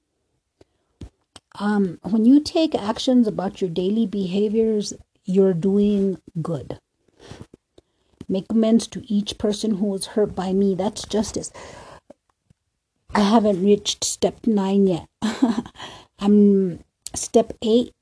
Um, 1.58 1.98
when 2.02 2.24
you 2.24 2.40
take 2.40 2.74
actions 2.74 3.26
about 3.26 3.60
your 3.60 3.70
daily 3.70 4.06
behaviors, 4.06 4.94
you're 5.24 5.54
doing 5.54 6.18
good. 6.40 6.78
Make 8.28 8.46
amends 8.50 8.86
to 8.88 9.04
each 9.12 9.36
person 9.36 9.76
who 9.76 9.86
was 9.86 10.06
hurt 10.06 10.34
by 10.34 10.52
me. 10.52 10.74
That's 10.74 11.04
justice. 11.04 11.52
I 13.14 13.20
haven't 13.20 13.62
reached 13.62 14.04
step 14.04 14.46
nine 14.46 14.86
yet. 14.86 15.06
I'm 16.18 16.82
step 17.14 17.52
eight. 17.60 17.92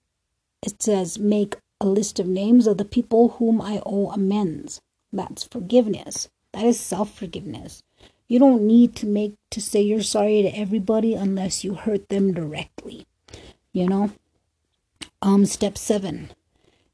It 0.62 0.80
says 0.80 1.18
make 1.18 1.56
a 1.80 1.86
list 1.86 2.20
of 2.20 2.28
names 2.28 2.66
of 2.68 2.78
the 2.78 2.84
people 2.84 3.30
whom 3.30 3.60
I 3.60 3.82
owe 3.84 4.10
amends. 4.10 4.80
That's 5.12 5.42
forgiveness. 5.42 6.28
That 6.52 6.64
is 6.64 6.78
self 6.78 7.12
forgiveness. 7.12 7.82
You 8.28 8.38
don't 8.38 8.62
need 8.62 8.94
to 8.96 9.06
make 9.06 9.34
to 9.50 9.60
say 9.60 9.80
you're 9.80 10.02
sorry 10.02 10.42
to 10.42 10.56
everybody 10.56 11.14
unless 11.14 11.64
you 11.64 11.74
hurt 11.74 12.08
them 12.08 12.32
directly. 12.32 13.06
You 13.72 13.88
know? 13.88 14.12
Um 15.22 15.46
step 15.46 15.78
7. 15.78 16.30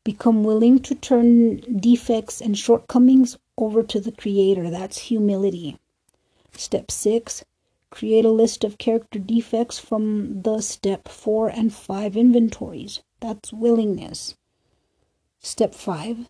Become 0.05 0.45
willing 0.45 0.79
to 0.81 0.95
turn 0.95 1.57
defects 1.81 2.41
and 2.41 2.57
shortcomings 2.57 3.39
over 3.59 3.83
to 3.83 4.01
the 4.01 4.13
creator. 4.13 4.71
That's 4.71 4.99
humility. 4.99 5.79
Step 6.53 6.91
6. 6.91 7.45
Create 7.91 8.25
a 8.25 8.31
list 8.31 8.65
of 8.65 8.79
character 8.79 9.19
defects 9.19 9.79
from 9.79 10.43
the 10.43 10.61
step 10.61 11.09
4 11.09 11.49
and 11.49 11.73
5 11.73 12.17
inventories. 12.17 13.03
That's 13.21 13.53
willingness. 13.53 14.35
Step 15.41 15.75
5 15.75 16.29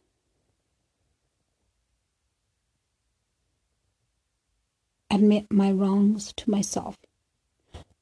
admit 5.16 5.50
my 5.50 5.72
wrongs 5.72 6.32
to 6.34 6.50
myself, 6.50 6.98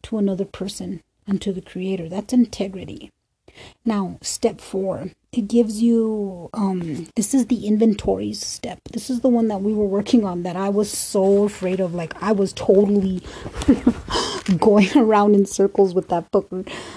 to 0.03 0.19
another 0.19 0.45
person, 0.45 1.03
and 1.27 1.41
to 1.43 1.53
the 1.53 1.63
Creator. 1.63 2.09
That's 2.09 2.33
integrity. 2.33 3.11
Now, 3.85 4.19
step 4.23 4.61
four, 4.61 5.11
it 5.33 5.49
gives 5.49 5.83
you 5.83 6.49
um 6.55 7.09
this 7.17 7.35
is 7.35 7.47
the 7.47 7.67
inventories 7.67 8.45
step. 8.45 8.81
This 8.93 9.11
is 9.11 9.21
the 9.21 9.29
one 9.29 9.49
that 9.49 9.63
we 9.63 9.75
were 9.75 9.87
working 9.87 10.25
on 10.25 10.43
that 10.45 10.57
I 10.57 10.69
was 10.69 10.91
so 10.91 11.45
afraid 11.45 11.81
of. 11.81 11.95
Like 11.95 12.21
I 12.23 12.33
was 12.33 12.53
totally 12.53 13.23
going 14.59 14.97
around 14.97 15.35
in 15.35 15.47
circles 15.47 15.95
with 15.95 16.09
that 16.09 16.31
book. 16.31 16.49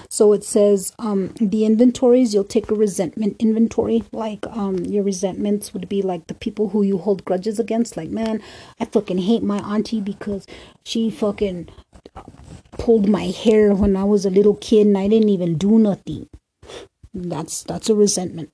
So 0.08 0.32
it 0.32 0.44
says 0.44 0.92
um 0.98 1.34
the 1.40 1.64
inventories, 1.64 2.32
you'll 2.32 2.44
take 2.44 2.70
a 2.70 2.74
resentment 2.74 3.36
inventory. 3.38 4.04
Like 4.12 4.46
um 4.48 4.78
your 4.78 5.02
resentments 5.02 5.72
would 5.74 5.88
be 5.88 6.00
like 6.02 6.26
the 6.26 6.34
people 6.34 6.70
who 6.70 6.82
you 6.82 6.98
hold 6.98 7.24
grudges 7.24 7.58
against. 7.58 7.96
Like, 7.96 8.10
man, 8.10 8.40
I 8.80 8.84
fucking 8.84 9.18
hate 9.18 9.42
my 9.42 9.58
auntie 9.58 10.00
because 10.00 10.46
she 10.84 11.10
fucking 11.10 11.68
pulled 12.72 13.08
my 13.08 13.24
hair 13.24 13.74
when 13.74 13.96
I 13.96 14.04
was 14.04 14.24
a 14.24 14.30
little 14.30 14.54
kid 14.56 14.86
and 14.86 14.96
I 14.96 15.08
didn't 15.08 15.28
even 15.28 15.58
do 15.58 15.78
nothing. 15.78 16.28
That's 17.12 17.62
that's 17.64 17.90
a 17.90 17.94
resentment. 17.94 18.52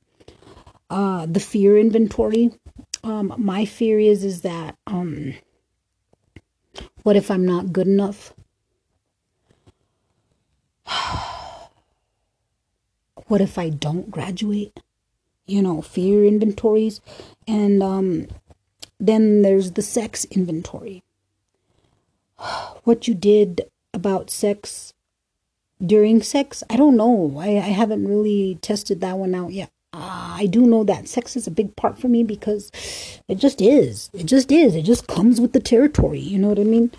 Uh, 0.91 1.27
the 1.27 1.41
fear 1.41 1.79
inventory. 1.79 2.53
Um, 3.03 3.35
my 3.37 3.65
fear 3.65 3.99
is 3.99 4.25
is 4.25 4.41
that 4.43 4.77
um, 4.87 5.35
what 7.03 7.17
if 7.17 7.31
I'm 7.31 7.45
not 7.45 7.73
good 7.73 7.87
enough? 7.87 8.33
what 13.27 13.41
if 13.41 13.59
I 13.59 13.69
don't 13.69 14.11
graduate? 14.11 14.81
You 15.47 15.61
know, 15.61 15.83
fear 15.83 16.25
inventories, 16.25 17.03
and 17.47 17.83
um, 17.83 18.29
then 18.99 19.43
there's 19.43 19.73
the 19.73 19.83
sex 19.83 20.25
inventory. 20.25 21.03
What 22.85 23.09
you 23.09 23.15
did 23.15 23.63
about 23.93 24.31
sex 24.31 24.93
during 25.85 26.23
sex? 26.23 26.63
I 26.69 26.77
don't 26.77 26.97
know. 26.97 27.37
I, 27.39 27.57
I 27.57 27.73
haven't 27.81 28.07
really 28.07 28.59
tested 28.61 29.01
that 29.01 29.19
one 29.19 29.35
out 29.35 29.53
yet. 29.53 29.71
Uh, 29.93 30.35
i 30.41 30.47
do 30.47 30.63
know 30.67 30.83
that 30.83 31.07
sex 31.07 31.37
is 31.37 31.47
a 31.47 31.53
big 31.53 31.77
part 31.77 31.97
for 32.01 32.09
me 32.09 32.25
because 32.25 32.71
it 33.29 33.37
just 33.37 33.63
is. 33.63 34.11
It 34.13 34.27
just 34.27 34.51
is. 34.51 34.75
It 34.75 34.83
just 34.83 35.07
comes 35.07 35.41
with 35.41 35.53
the 35.53 35.61
territory 35.61 36.19
you 36.19 36.39
know 36.39 36.49
what 36.49 36.59
i 36.59 36.65
mean? 36.65 36.91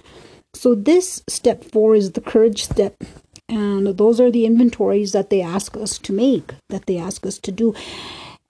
So 0.53 0.73
this 0.73 1.21
step 1.27 1.63
four 1.65 1.95
is 1.95 2.13
the 2.13 2.21
courage 2.21 2.63
step. 2.63 3.03
And 3.47 3.86
those 3.86 4.19
are 4.19 4.31
the 4.31 4.45
inventories 4.45 5.12
that 5.12 5.29
they 5.29 5.41
ask 5.41 5.77
us 5.77 5.99
to 5.99 6.13
make 6.13 6.53
that 6.69 6.86
they 6.88 6.97
ask 6.97 7.25
us 7.25 7.38
to 7.39 7.51
do. 7.51 7.75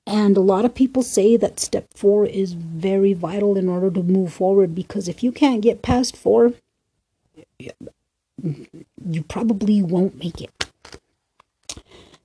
And 0.07 0.37
a 0.37 0.41
lot 0.41 0.65
of 0.65 0.75
people 0.75 1.01
say 1.01 1.35
that 1.35 1.59
step 1.59 1.87
four 1.95 2.25
is 2.25 2.53
very 2.53 3.13
vital 3.13 3.57
in 3.57 3.67
order 3.67 3.89
to 3.89 4.03
move 4.03 4.31
forward 4.31 4.75
because 4.75 5.07
if 5.07 5.23
you 5.23 5.31
can't 5.31 5.61
get 5.61 5.81
past 5.81 6.15
four 6.15 6.53
you 7.59 9.23
probably 9.27 9.81
won't 9.81 10.17
make 10.17 10.41
it. 10.41 10.51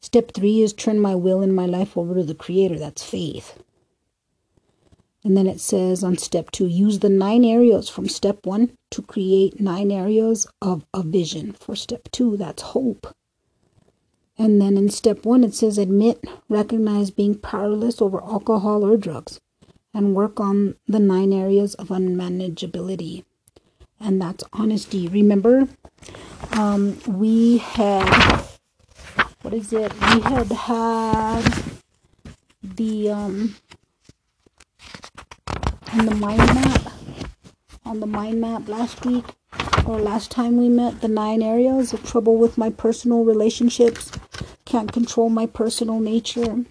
Step 0.01 0.33
three 0.33 0.63
is 0.63 0.73
turn 0.73 0.99
my 0.99 1.15
will 1.15 1.41
and 1.43 1.55
my 1.55 1.67
life 1.67 1.97
over 1.97 2.15
to 2.15 2.25
the 2.25 2.35
Creator. 2.35 2.79
That's 2.79 3.03
faith. 3.03 3.63
And 5.23 5.37
then 5.37 5.47
it 5.47 5.61
says 5.61 6.03
on 6.03 6.17
step 6.17 6.51
two, 6.51 6.67
use 6.67 7.01
the 7.01 7.11
nine 7.11 7.45
areas 7.45 7.91
from 7.91 8.09
step 8.09 8.47
one 8.47 8.77
to 8.91 9.03
create 9.03 9.61
nine 9.61 9.91
areas 9.93 10.47
of 10.63 10.85
a 10.95 11.03
vision. 11.03 11.53
For 11.53 11.77
step 11.77 12.09
two, 12.11 12.39
that's 12.39 12.63
hope. 12.63 13.15
And 14.39 14.61
then 14.61 14.79
in 14.79 14.89
step 14.89 15.27
one, 15.27 15.45
it 15.45 15.55
says 15.55 15.77
admit, 15.77 16.25
recognize 16.49 17.11
being 17.11 17.35
powerless 17.35 18.01
over 18.01 18.23
alcohol 18.23 18.83
or 18.83 18.97
drugs, 18.97 19.39
and 19.93 20.15
work 20.15 20.41
on 20.41 20.77
the 20.89 20.99
nine 20.99 21.35
areas 21.35 21.75
of 21.75 21.89
unmanageability. 21.89 23.25
And 24.01 24.21
that's 24.21 24.43
honesty. 24.53 25.09
Remember, 25.09 25.69
um, 26.53 26.99
we 27.07 27.59
had 27.59 28.41
what 29.43 29.55
is 29.55 29.73
it? 29.73 29.93
We 29.93 30.21
had 30.21 30.53
had 30.53 31.55
the 32.63 33.11
um 33.11 33.57
on 35.93 36.07
the 36.07 36.15
mind 36.15 36.39
map 36.39 36.93
on 37.85 38.01
the 38.01 38.07
mind 38.07 38.41
map 38.41 38.69
last 38.69 39.05
week 39.05 39.25
or 39.87 39.99
last 39.99 40.31
time 40.31 40.57
we 40.57 40.69
met 40.69 41.01
the 41.01 41.09
nine 41.09 41.43
areas 41.43 41.93
of 41.93 42.07
trouble 42.07 42.37
with 42.37 42.57
my 42.57 42.71
personal 42.71 43.25
relationships 43.25 44.13
can't 44.65 44.93
control 44.93 45.29
my 45.29 45.47
personal 45.47 45.99
nature 45.99 46.65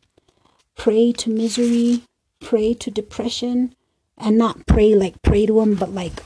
prey 0.78 1.12
to 1.12 1.30
misery 1.30 2.04
prey 2.40 2.74
to 2.74 2.90
depression 2.90 3.76
and 4.18 4.38
not 4.38 4.66
pray 4.66 4.94
like 4.96 5.22
pray 5.22 5.46
to 5.46 5.60
them 5.60 5.76
but 5.76 5.92
like 5.92 6.24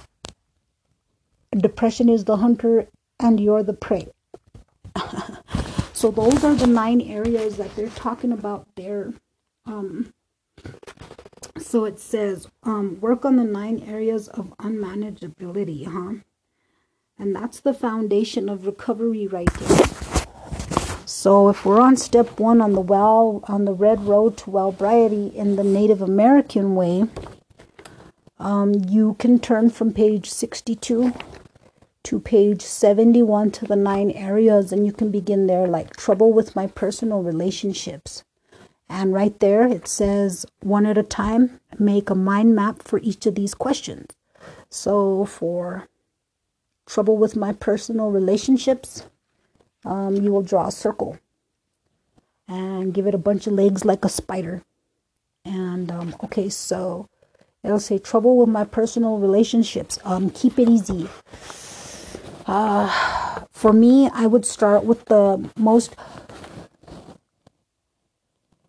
depression 1.55 2.09
is 2.09 2.25
the 2.25 2.37
hunter 2.37 2.87
and 3.19 3.39
you're 3.39 3.63
the 3.63 3.73
prey. 3.73 4.07
So 6.03 6.11
those 6.11 6.43
are 6.43 6.53
the 6.53 6.67
nine 6.67 6.99
areas 6.99 7.55
that 7.55 7.73
they're 7.77 7.87
talking 7.87 8.33
about 8.33 8.67
there. 8.75 9.13
Um, 9.65 10.13
so 11.57 11.85
it 11.85 11.97
says, 11.97 12.49
um, 12.63 12.99
work 12.99 13.23
on 13.23 13.37
the 13.37 13.45
nine 13.45 13.81
areas 13.87 14.27
of 14.27 14.53
unmanageability, 14.57 15.85
huh? 15.85 16.15
And 17.17 17.33
that's 17.33 17.61
the 17.61 17.73
foundation 17.73 18.49
of 18.49 18.65
recovery 18.65 19.27
right 19.27 19.53
there. 19.53 19.87
So 21.05 21.47
if 21.47 21.63
we're 21.63 21.79
on 21.79 21.95
step 21.95 22.37
one 22.37 22.59
on 22.59 22.73
the 22.73 22.81
well, 22.81 23.39
on 23.47 23.63
the 23.63 23.71
red 23.71 24.03
road 24.03 24.35
to 24.39 24.51
wellbriety 24.51 25.33
in 25.33 25.55
the 25.55 25.63
Native 25.63 26.01
American 26.01 26.75
way, 26.75 27.05
um, 28.39 28.73
you 28.89 29.15
can 29.19 29.39
turn 29.39 29.69
from 29.69 29.93
page 29.93 30.29
62 30.29 31.13
to 32.03 32.19
page 32.19 32.61
71 32.61 33.51
to 33.51 33.65
the 33.65 33.75
nine 33.75 34.11
areas 34.11 34.71
and 34.71 34.85
you 34.85 34.91
can 34.91 35.09
begin 35.09 35.47
there 35.47 35.67
like 35.67 35.95
trouble 35.95 36.33
with 36.33 36.55
my 36.55 36.67
personal 36.67 37.23
relationships. 37.23 38.23
And 38.89 39.13
right 39.13 39.39
there 39.39 39.67
it 39.67 39.87
says 39.87 40.45
one 40.61 40.85
at 40.85 40.97
a 40.97 41.03
time, 41.03 41.59
make 41.79 42.09
a 42.09 42.15
mind 42.15 42.55
map 42.55 42.83
for 42.83 42.99
each 42.99 43.25
of 43.25 43.35
these 43.35 43.53
questions. 43.53 44.07
So 44.69 45.25
for 45.25 45.87
trouble 46.85 47.17
with 47.17 47.35
my 47.35 47.53
personal 47.53 48.11
relationships, 48.11 49.07
um, 49.85 50.15
you 50.15 50.31
will 50.31 50.41
draw 50.41 50.67
a 50.67 50.71
circle 50.71 51.17
and 52.47 52.93
give 52.93 53.07
it 53.07 53.15
a 53.15 53.19
bunch 53.19 53.47
of 53.47 53.53
legs 53.53 53.85
like 53.85 54.03
a 54.03 54.09
spider. 54.09 54.63
And 55.45 55.91
um, 55.91 56.15
okay, 56.23 56.49
so 56.49 57.07
it'll 57.63 57.79
say 57.79 57.97
trouble 57.97 58.37
with 58.37 58.49
my 58.49 58.65
personal 58.65 59.17
relationships. 59.17 59.99
Um, 60.03 60.29
keep 60.29 60.59
it 60.59 60.69
easy. 60.69 61.09
Uh, 62.45 63.45
for 63.51 63.73
me, 63.73 64.09
I 64.13 64.27
would 64.27 64.45
start 64.45 64.83
with 64.83 65.05
the 65.05 65.49
most 65.55 65.95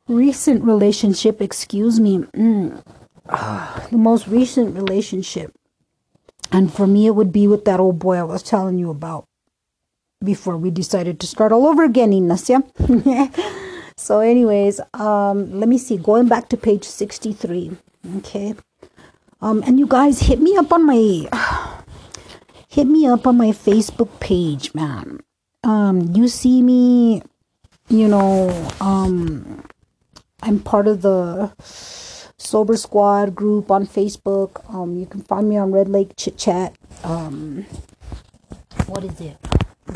recent 0.09 0.63
relationship. 0.65 1.41
Excuse 1.41 2.01
me, 2.01 2.19
mm, 2.19 2.83
uh, 3.29 3.89
the 3.89 3.99
most 3.99 4.27
recent 4.29 4.77
relationship, 4.77 5.53
and 6.53 6.73
for 6.73 6.87
me, 6.87 7.07
it 7.07 7.15
would 7.15 7.33
be 7.33 7.47
with 7.49 7.65
that 7.65 7.81
old 7.81 7.99
boy 7.99 8.17
I 8.17 8.23
was 8.23 8.43
telling 8.43 8.79
you 8.79 8.91
about 8.91 9.27
before 10.23 10.57
we 10.57 10.71
decided 10.71 11.21
to 11.21 11.27
start 11.27 11.53
all 11.53 11.67
over 11.67 11.85
again, 11.85 12.13
Ignacia. 12.13 12.63
so, 13.97 14.21
anyways, 14.21 14.81
um, 14.95 15.61
let 15.61 15.69
me 15.69 15.79
see. 15.79 15.97
Going 15.97 16.29
back 16.29 16.49
to 16.51 16.57
page 16.57 16.85
63. 16.85 17.73
Okay. 18.19 18.55
Um, 19.41 19.63
and 19.67 19.79
you 19.79 19.87
guys 19.87 20.21
hit 20.21 20.41
me 20.41 20.57
up 20.57 20.73
on 20.73 20.87
my 20.87 21.29
hit 22.75 22.89
me 22.89 23.07
up 23.07 23.25
on 23.25 23.37
my 23.37 23.51
Facebook 23.51 24.19
page, 24.19 24.75
man. 24.75 25.21
Um, 25.63 26.11
you 26.13 26.27
see 26.27 26.61
me, 26.61 27.23
you 27.89 28.09
know, 28.09 28.51
um, 28.81 29.65
I'm 30.43 30.59
part 30.59 30.89
of 30.89 31.01
the 31.03 31.53
Sober 32.37 32.77
Squad 32.77 33.37
group 33.37 33.71
on 33.71 33.87
Facebook. 33.87 34.69
Um, 34.75 34.97
you 34.97 35.07
can 35.07 35.23
find 35.23 35.49
me 35.49 35.57
on 35.57 35.71
Red 35.71 35.89
Lake 35.89 36.17
Chit 36.17 36.37
Chat. 36.37 36.75
Um, 37.05 37.65
what 38.87 39.05
is 39.05 39.21
it? 39.21 39.37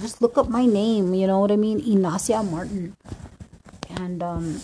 just 0.01 0.23
look 0.23 0.39
up 0.39 0.49
my 0.49 0.65
name, 0.65 1.15
you 1.15 1.27
know 1.27 1.41
what 1.41 1.51
I 1.51 1.57
mean? 1.57 1.81
Inacia 1.81 2.49
Martin. 2.49 2.97
And 3.91 4.23
um 4.23 4.61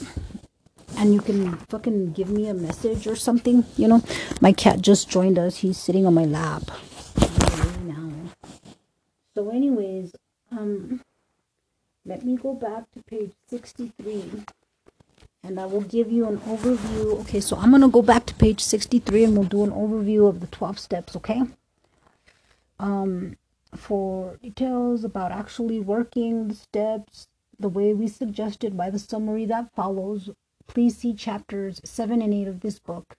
and 0.96 1.12
you 1.12 1.20
can 1.20 1.57
fucking 1.68 2.12
give 2.12 2.31
me 2.31 2.46
a 2.46 2.55
message 2.55 3.09
or 3.09 3.16
something, 3.16 3.64
you 3.77 3.88
know. 3.88 4.03
My 4.40 4.53
cat 4.53 4.81
just 4.81 5.11
joined 5.11 5.40
us. 5.40 5.57
He's 5.57 5.79
sitting 5.79 6.07
on 6.07 6.14
my 6.14 6.24
lap. 6.24 6.70
So 9.35 9.51
anyways, 9.51 10.14
um 10.51 11.03
let 12.07 12.25
me 12.25 12.37
go 12.37 12.55
back 12.55 12.85
to 12.92 13.03
page 13.03 13.33
63 13.49 14.44
and 15.42 15.59
I 15.59 15.66
will 15.66 15.81
give 15.81 16.12
you 16.12 16.27
an 16.27 16.38
overview. 16.38 17.20
Okay, 17.23 17.40
so 17.40 17.57
I'm 17.57 17.70
going 17.70 17.83
to 17.83 17.88
go 17.88 18.03
back 18.03 18.27
to 18.27 18.35
page 18.35 18.61
63 18.61 19.25
and 19.25 19.37
we'll 19.37 19.49
do 19.49 19.64
an 19.64 19.70
overview 19.70 20.29
of 20.29 20.40
the 20.40 20.47
12 20.47 20.79
steps, 20.79 21.16
okay? 21.16 21.42
Um 22.79 23.37
for 23.75 24.37
details 24.37 25.03
about 25.03 25.33
actually 25.33 25.81
working 25.81 26.49
the 26.49 26.55
steps 26.55 27.27
the 27.59 27.68
way 27.68 27.92
we 27.94 28.07
suggested 28.07 28.77
by 28.77 28.90
the 28.90 28.99
summary 28.99 29.44
that 29.47 29.75
follows, 29.75 30.31
please 30.66 30.97
see 30.99 31.14
chapters 31.14 31.81
7 31.85 32.23
and 32.23 32.33
8 32.33 32.49
of 32.49 32.61
this 32.61 32.79
book 32.79 33.16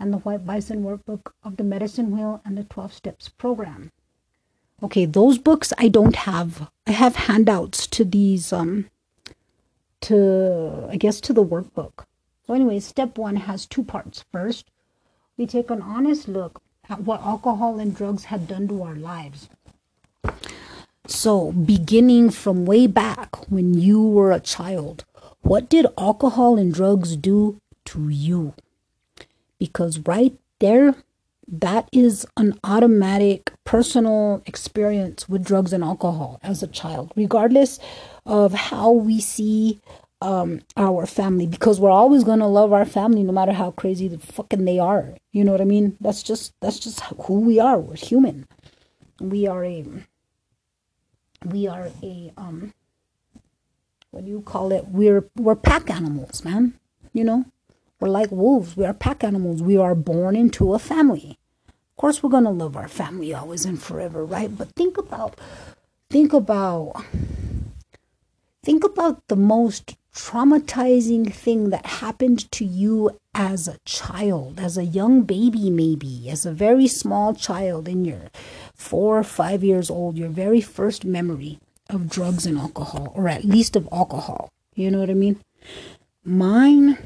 and 0.00 0.12
the 0.12 0.18
White 0.18 0.44
Bison 0.46 0.82
Workbook 0.82 1.32
of 1.44 1.56
the 1.56 1.64
Medicine 1.64 2.10
Wheel 2.10 2.40
and 2.44 2.56
the 2.56 2.64
12 2.64 2.92
Steps 2.92 3.28
program. 3.28 3.90
Okay, 4.82 5.06
those 5.06 5.38
books 5.38 5.72
I 5.76 5.88
don't 5.88 6.14
have. 6.14 6.70
I 6.86 6.92
have 6.92 7.16
handouts 7.16 7.86
to 7.88 8.04
these, 8.04 8.52
um, 8.52 8.88
to, 10.02 10.88
I 10.88 10.96
guess, 10.96 11.20
to 11.22 11.32
the 11.32 11.44
workbook. 11.44 12.04
So, 12.46 12.54
anyway, 12.54 12.78
step 12.80 13.18
one 13.18 13.36
has 13.36 13.66
two 13.66 13.82
parts. 13.82 14.24
First, 14.30 14.70
we 15.36 15.46
take 15.46 15.70
an 15.70 15.82
honest 15.82 16.28
look 16.28 16.62
at 16.88 17.00
what 17.00 17.22
alcohol 17.22 17.78
and 17.78 17.94
drugs 17.94 18.24
had 18.24 18.46
done 18.46 18.68
to 18.68 18.82
our 18.82 18.94
lives. 18.94 19.48
So, 21.06 21.52
beginning 21.52 22.30
from 22.30 22.64
way 22.64 22.86
back 22.86 23.50
when 23.50 23.74
you 23.74 24.02
were 24.02 24.30
a 24.30 24.40
child, 24.40 25.04
what 25.40 25.68
did 25.68 25.86
alcohol 25.98 26.56
and 26.56 26.72
drugs 26.72 27.16
do 27.16 27.60
to 27.86 28.08
you? 28.08 28.54
Because 29.58 29.98
right 30.00 30.38
there, 30.60 30.94
that 31.50 31.88
is 31.92 32.26
an 32.36 32.58
automatic 32.62 33.52
personal 33.64 34.42
experience 34.46 35.28
with 35.28 35.44
drugs 35.44 35.72
and 35.72 35.82
alcohol 35.82 36.38
as 36.42 36.62
a 36.62 36.66
child, 36.66 37.12
regardless 37.16 37.78
of 38.26 38.52
how 38.52 38.90
we 38.92 39.20
see 39.20 39.80
um, 40.20 40.60
our 40.76 41.06
family, 41.06 41.46
because 41.46 41.80
we're 41.80 41.90
always 41.90 42.24
gonna 42.24 42.48
love 42.48 42.72
our 42.72 42.84
family 42.84 43.22
no 43.22 43.32
matter 43.32 43.52
how 43.52 43.70
crazy 43.70 44.08
the 44.08 44.18
fucking 44.18 44.64
they 44.64 44.78
are. 44.78 45.14
You 45.32 45.44
know 45.44 45.52
what 45.52 45.60
I 45.60 45.64
mean? 45.64 45.96
That's 46.00 46.22
just 46.22 46.52
that's 46.60 46.78
just 46.78 47.00
who 47.00 47.40
we 47.40 47.58
are. 47.58 47.78
We're 47.78 47.96
human. 47.96 48.46
We 49.20 49.46
are 49.46 49.64
a 49.64 49.84
we 51.44 51.66
are 51.66 51.88
a 52.02 52.32
um 52.36 52.74
what 54.10 54.24
do 54.24 54.30
you 54.30 54.40
call 54.40 54.72
it 54.72 54.88
we're 54.88 55.28
we're 55.36 55.54
pack 55.54 55.90
animals 55.90 56.44
man 56.44 56.74
you 57.12 57.22
know 57.22 57.44
we're 58.00 58.08
like 58.08 58.30
wolves 58.30 58.76
we 58.76 58.84
are 58.84 58.94
pack 58.94 59.24
animals 59.24 59.62
we 59.62 59.76
are 59.76 59.94
born 59.94 60.36
into 60.36 60.74
a 60.74 60.78
family 60.78 61.38
of 61.68 61.96
course 61.96 62.22
we're 62.22 62.30
gonna 62.30 62.50
love 62.50 62.76
our 62.76 62.88
family 62.88 63.34
always 63.34 63.64
and 63.64 63.82
forever 63.82 64.24
right 64.24 64.56
but 64.56 64.70
think 64.72 64.96
about 64.96 65.38
think 66.10 66.32
about 66.32 67.04
think 68.62 68.84
about 68.84 69.26
the 69.28 69.36
most 69.36 69.96
traumatizing 70.18 71.32
thing 71.32 71.70
that 71.70 71.86
happened 71.86 72.50
to 72.50 72.64
you 72.64 73.16
as 73.34 73.68
a 73.68 73.78
child, 73.84 74.58
as 74.58 74.76
a 74.76 74.84
young 74.84 75.22
baby, 75.22 75.70
maybe, 75.70 76.28
as 76.28 76.44
a 76.44 76.52
very 76.52 76.88
small 76.88 77.34
child 77.34 77.86
in 77.86 78.04
your 78.04 78.22
four 78.74 79.16
or 79.16 79.22
five 79.22 79.62
years 79.62 79.88
old, 79.88 80.18
your 80.18 80.28
very 80.28 80.60
first 80.60 81.04
memory 81.04 81.60
of 81.88 82.10
drugs 82.10 82.46
and 82.46 82.58
alcohol, 82.58 83.12
or 83.14 83.28
at 83.28 83.44
least 83.44 83.76
of 83.76 83.88
alcohol. 83.92 84.50
You 84.74 84.90
know 84.90 84.98
what 84.98 85.10
I 85.10 85.14
mean? 85.14 85.40
Mine. 86.24 86.98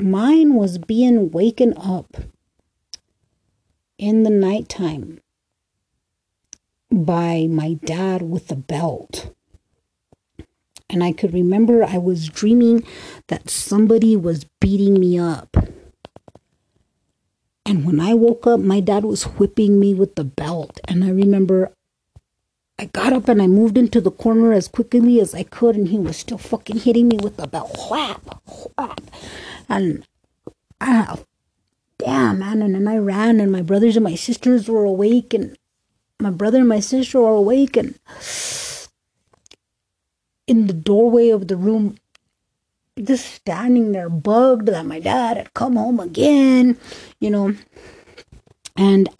Mine 0.00 0.54
was 0.54 0.78
being 0.78 1.30
waken 1.30 1.74
up 1.76 2.16
in 3.98 4.22
the 4.22 4.30
nighttime 4.30 5.20
by 6.90 7.46
my 7.50 7.74
dad 7.74 8.22
with 8.22 8.50
a 8.50 8.56
belt. 8.56 9.34
And 10.88 11.04
I 11.04 11.12
could 11.12 11.34
remember 11.34 11.84
I 11.84 11.98
was 11.98 12.28
dreaming 12.28 12.82
that 13.28 13.50
somebody 13.50 14.16
was 14.16 14.46
beating 14.58 14.98
me 14.98 15.18
up. 15.18 15.54
And 17.66 17.84
when 17.84 18.00
I 18.00 18.14
woke 18.14 18.46
up, 18.46 18.58
my 18.58 18.80
dad 18.80 19.04
was 19.04 19.24
whipping 19.24 19.78
me 19.78 19.92
with 19.92 20.14
the 20.14 20.24
belt. 20.24 20.80
And 20.88 21.04
I 21.04 21.10
remember 21.10 21.72
I 22.80 22.86
got 22.86 23.12
up 23.12 23.28
and 23.28 23.42
I 23.42 23.46
moved 23.46 23.76
into 23.76 24.00
the 24.00 24.10
corner 24.10 24.54
as 24.54 24.66
quickly 24.66 25.20
as 25.20 25.34
I 25.34 25.42
could, 25.42 25.76
and 25.76 25.88
he 25.88 25.98
was 25.98 26.16
still 26.16 26.38
fucking 26.38 26.78
hitting 26.78 27.08
me 27.08 27.18
with 27.22 27.36
the 27.36 27.46
belt. 27.46 27.76
Whap, 27.90 28.40
whap. 28.74 29.02
And 29.68 30.06
ah, 30.80 31.18
damn, 31.98 32.38
man. 32.38 32.62
And 32.62 32.74
then 32.74 32.88
I 32.88 32.96
ran, 32.96 33.38
and 33.38 33.52
my 33.52 33.60
brothers 33.60 33.96
and 33.96 34.04
my 34.04 34.14
sisters 34.14 34.66
were 34.66 34.84
awake, 34.84 35.34
and 35.34 35.58
my 36.18 36.30
brother 36.30 36.60
and 36.60 36.68
my 36.68 36.80
sister 36.80 37.20
were 37.20 37.34
awake, 37.34 37.76
and 37.76 37.98
in 40.46 40.66
the 40.66 40.72
doorway 40.72 41.28
of 41.28 41.48
the 41.48 41.58
room, 41.58 41.98
just 42.98 43.26
standing 43.26 43.92
there, 43.92 44.08
bugged 44.08 44.68
that 44.68 44.86
my 44.86 45.00
dad 45.00 45.36
had 45.36 45.52
come 45.52 45.76
home 45.76 46.00
again, 46.00 46.78
you 47.20 47.28
know. 47.28 47.54
And 48.74 49.10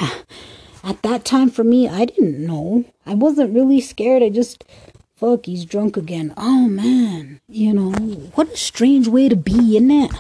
at 0.82 1.02
that 1.02 1.24
time, 1.24 1.50
for 1.50 1.64
me, 1.64 1.88
I 1.88 2.04
didn't 2.04 2.44
know. 2.44 2.84
I 3.06 3.14
wasn't 3.14 3.54
really 3.54 3.80
scared. 3.80 4.22
I 4.22 4.28
just, 4.28 4.64
fuck, 5.16 5.46
he's 5.46 5.64
drunk 5.64 5.96
again. 5.96 6.32
Oh 6.36 6.68
man, 6.68 7.40
you 7.48 7.72
know, 7.72 7.90
what 8.34 8.52
a 8.52 8.56
strange 8.56 9.08
way 9.08 9.28
to 9.28 9.36
be, 9.36 9.76
isn't 9.76 9.90
it? 9.90 10.12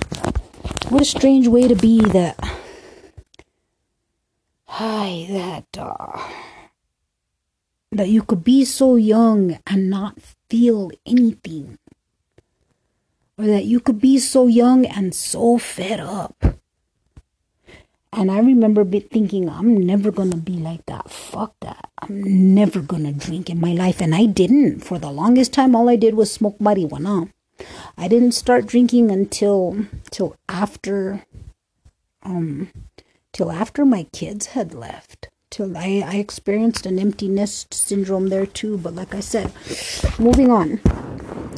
What 0.90 1.02
a 1.02 1.06
strange 1.06 1.48
way 1.48 1.68
to 1.68 1.76
be 1.76 2.00
that 2.00 2.38
hi, 4.80 5.26
that, 5.28 5.66
uh, 5.76 6.26
that 7.92 8.08
you 8.08 8.22
could 8.22 8.42
be 8.42 8.64
so 8.64 8.96
young 8.96 9.58
and 9.66 9.90
not 9.90 10.16
feel 10.48 10.90
anything. 11.04 11.76
Or 13.36 13.46
that 13.46 13.64
you 13.64 13.80
could 13.80 14.00
be 14.00 14.18
so 14.18 14.46
young 14.46 14.86
and 14.86 15.14
so 15.14 15.58
fed 15.58 16.00
up. 16.00 16.59
And 18.12 18.30
I 18.30 18.40
remember 18.40 18.84
thinking, 18.84 19.48
I'm 19.48 19.76
never 19.86 20.10
going 20.10 20.32
to 20.32 20.36
be 20.36 20.54
like 20.54 20.84
that. 20.86 21.10
Fuck 21.10 21.54
that. 21.60 21.90
I'm 21.98 22.54
never 22.54 22.80
going 22.80 23.04
to 23.04 23.12
drink 23.12 23.48
in 23.48 23.60
my 23.60 23.72
life. 23.72 24.00
And 24.00 24.14
I 24.14 24.26
didn't. 24.26 24.80
For 24.80 24.98
the 24.98 25.12
longest 25.12 25.52
time, 25.52 25.76
all 25.76 25.88
I 25.88 25.96
did 25.96 26.14
was 26.14 26.32
smoke 26.32 26.58
marijuana. 26.58 27.30
I 27.96 28.08
didn't 28.08 28.32
start 28.32 28.66
drinking 28.66 29.10
until 29.10 29.86
till 30.10 30.34
after 30.48 31.24
um 32.22 32.70
till 33.32 33.52
after 33.52 33.84
my 33.84 34.04
kids 34.12 34.46
had 34.46 34.74
left 34.74 35.28
till 35.50 35.76
I, 35.76 36.02
I 36.06 36.16
experienced 36.16 36.86
an 36.86 36.98
empty 36.98 37.28
nest 37.28 37.74
syndrome 37.74 38.28
there 38.28 38.46
too. 38.46 38.78
But 38.78 38.94
like 38.94 39.14
I 39.14 39.20
said, 39.20 39.52
moving 40.18 40.50
on. 40.50 40.80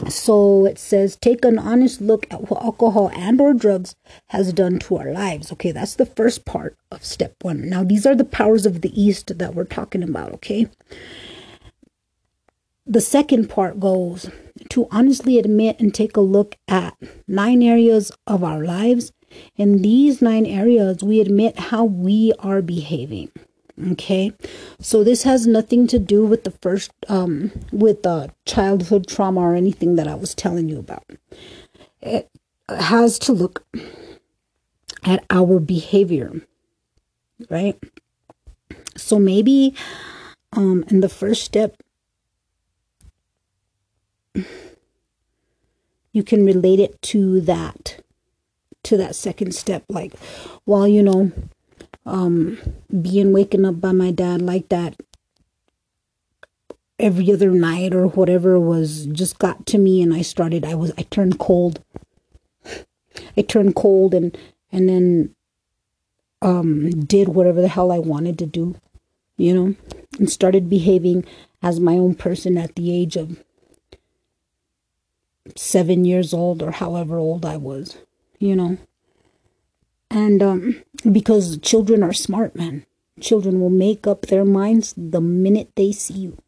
So 0.09 0.67
it 0.67 0.79
says 0.79 1.17
take 1.17 1.45
an 1.45 1.59
honest 1.59 2.01
look 2.01 2.27
at 2.31 2.51
what 2.51 2.63
alcohol 2.63 3.11
and 3.15 3.41
or 3.41 3.55
drugs 3.55 3.95
has 4.29 4.53
done 4.53 4.79
to 4.81 4.97
our 4.97 5.13
lives. 5.13 5.53
Okay, 5.53 5.71
that's 5.71 5.95
the 5.95 6.07
first 6.07 6.45
part 6.45 6.77
of 6.91 7.05
step 7.05 7.35
one. 7.43 7.69
Now 7.69 7.85
these 7.85 8.07
are 8.07 8.15
the 8.15 8.25
powers 8.25 8.67
of 8.67 8.81
the 8.81 9.01
east 9.01 9.39
that 9.39 9.55
we're 9.55 9.65
talking 9.65 10.03
about, 10.03 10.33
okay? 10.33 10.69
The 12.85 13.01
second 13.01 13.49
part 13.49 13.79
goes 13.79 14.29
to 14.71 14.89
honestly 14.91 15.39
admit 15.39 15.79
and 15.79 15.95
take 15.95 16.17
a 16.17 16.21
look 16.21 16.57
at 16.67 16.97
nine 17.29 17.63
areas 17.63 18.11
of 18.27 18.43
our 18.43 18.65
lives. 18.65 19.13
In 19.57 19.83
these 19.83 20.21
nine 20.21 20.47
areas, 20.47 21.03
we 21.03 21.21
admit 21.21 21.59
how 21.59 21.85
we 21.85 22.33
are 22.41 22.61
behaving. 22.61 23.31
Okay, 23.91 24.33
so 24.81 25.03
this 25.03 25.25
has 25.25 25.47
nothing 25.47 25.87
to 25.89 25.99
do 25.99 26.25
with 26.25 26.45
the 26.45 26.53
first, 26.53 26.93
um, 27.09 27.51
with 27.73 28.03
the 28.03 28.33
childhood 28.47 29.09
trauma 29.09 29.41
or 29.41 29.55
anything 29.57 29.97
that 29.97 30.07
I 30.07 30.15
was 30.15 30.35
telling 30.35 30.69
you 30.69 30.79
about. 30.79 31.05
It 32.01 32.31
has 32.69 33.19
to 33.21 33.33
look 33.33 33.67
at 35.05 35.25
our 35.31 35.59
behavior, 35.59 36.43
right? 37.51 37.77
So 38.97 39.19
maybe, 39.19 39.75
um, 40.53 40.85
in 40.89 41.01
the 41.01 41.09
first 41.09 41.43
step, 41.43 41.83
you 46.13 46.23
can 46.23 46.45
relate 46.45 46.79
it 46.79 47.01
to 47.03 47.41
that, 47.41 48.01
to 48.85 48.97
that 48.97 49.17
second 49.17 49.55
step. 49.55 49.85
Like, 49.89 50.13
well, 50.67 50.87
you 50.87 51.03
know, 51.03 51.33
um, 52.05 52.59
being 53.01 53.33
waken 53.33 53.65
up 53.65 53.81
by 53.81 53.93
my 53.93 54.11
dad 54.11 54.43
like 54.43 54.69
that 54.69 54.97
every 57.03 57.33
other 57.33 57.51
night 57.51 57.95
or 57.95 58.07
whatever 58.07 58.59
was 58.59 59.07
just 59.07 59.39
got 59.39 59.67
to 59.67 59.77
me 59.77 60.01
and 60.01 60.15
I 60.15 60.23
started 60.23 60.65
I 60.65 60.75
was 60.75 60.93
I 60.97 61.03
turned 61.03 61.39
cold. 61.39 61.83
I 63.37 63.43
turned 63.43 63.75
cold 63.75 64.15
and 64.15 64.39
and 64.71 64.89
then 64.89 65.35
um 66.41 66.91
did 66.91 67.29
whatever 67.29 67.61
the 67.61 67.69
hell 67.69 67.91
I 67.93 67.99
wanted 67.99 68.39
to 68.39 68.47
do, 68.47 68.77
you 69.37 69.53
know, 69.53 69.75
and 70.19 70.31
started 70.31 70.71
behaving 70.71 71.25
as 71.61 71.81
my 71.81 71.95
own 71.95 72.15
person 72.15 72.57
at 72.57 72.77
the 72.77 72.95
age 72.95 73.17
of 73.17 73.43
7 75.57 76.05
years 76.05 76.33
old 76.33 76.63
or 76.63 76.71
however 76.71 77.19
old 77.19 77.45
I 77.45 77.57
was, 77.57 77.99
you 78.39 78.55
know. 78.55 78.79
And 80.13 80.43
um, 80.43 80.83
because 81.11 81.57
children 81.59 82.03
are 82.03 82.13
smart, 82.13 82.55
man. 82.55 82.85
Children 83.19 83.61
will 83.61 83.71
make 83.71 84.07
up 84.07 84.27
their 84.27 84.45
minds 84.45 84.93
the 84.95 85.23
minute 85.23 85.71
they 85.75 85.91
see 85.91 86.15
you. 86.15 86.39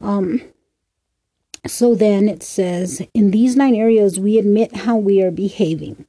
Um, 0.00 0.42
so 1.66 1.96
then 1.96 2.28
it 2.28 2.44
says, 2.44 3.02
in 3.14 3.32
these 3.32 3.56
nine 3.56 3.74
areas, 3.74 4.20
we 4.20 4.38
admit 4.38 4.76
how 4.76 4.96
we 4.96 5.20
are 5.22 5.32
behaving, 5.32 6.06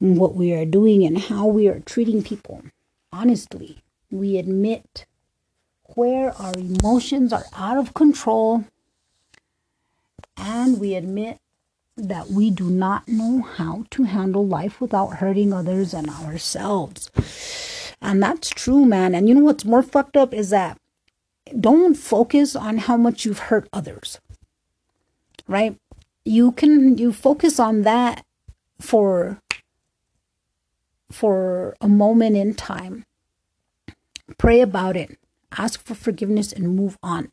what 0.00 0.34
we 0.34 0.52
are 0.52 0.64
doing, 0.64 1.04
and 1.04 1.18
how 1.18 1.46
we 1.46 1.68
are 1.68 1.78
treating 1.78 2.24
people. 2.24 2.62
Honestly, 3.12 3.78
we 4.10 4.38
admit 4.38 5.06
where 5.94 6.32
our 6.32 6.54
emotions 6.58 7.32
are 7.32 7.44
out 7.56 7.78
of 7.78 7.94
control, 7.94 8.64
and 10.36 10.80
we 10.80 10.94
admit 10.96 11.38
that 11.98 12.28
we 12.28 12.50
do 12.50 12.70
not 12.70 13.08
know 13.08 13.42
how 13.42 13.84
to 13.90 14.04
handle 14.04 14.46
life 14.46 14.80
without 14.80 15.16
hurting 15.16 15.52
others 15.52 15.92
and 15.92 16.08
ourselves. 16.08 17.10
And 18.00 18.22
that's 18.22 18.50
true, 18.50 18.84
man. 18.84 19.14
And 19.14 19.28
you 19.28 19.34
know 19.34 19.44
what's 19.44 19.64
more 19.64 19.82
fucked 19.82 20.16
up 20.16 20.32
is 20.32 20.50
that 20.50 20.78
don't 21.58 21.94
focus 21.94 22.54
on 22.54 22.78
how 22.78 22.96
much 22.96 23.24
you've 23.24 23.38
hurt 23.50 23.68
others. 23.72 24.20
Right? 25.46 25.76
You 26.24 26.52
can 26.52 26.98
you 26.98 27.12
focus 27.12 27.58
on 27.58 27.82
that 27.82 28.24
for 28.78 29.40
for 31.10 31.74
a 31.80 31.88
moment 31.88 32.36
in 32.36 32.54
time. 32.54 33.04
Pray 34.36 34.60
about 34.60 34.96
it. 34.96 35.18
Ask 35.56 35.82
for 35.84 35.94
forgiveness 35.94 36.52
and 36.52 36.76
move 36.76 36.98
on. 37.02 37.30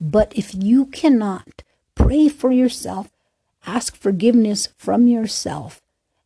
But 0.00 0.32
if 0.36 0.54
you 0.54 0.86
cannot 0.86 1.62
pray 1.94 2.28
for 2.28 2.50
yourself, 2.50 3.10
ask 3.66 3.96
forgiveness 3.96 4.68
from 4.76 5.06
yourself, 5.06 5.80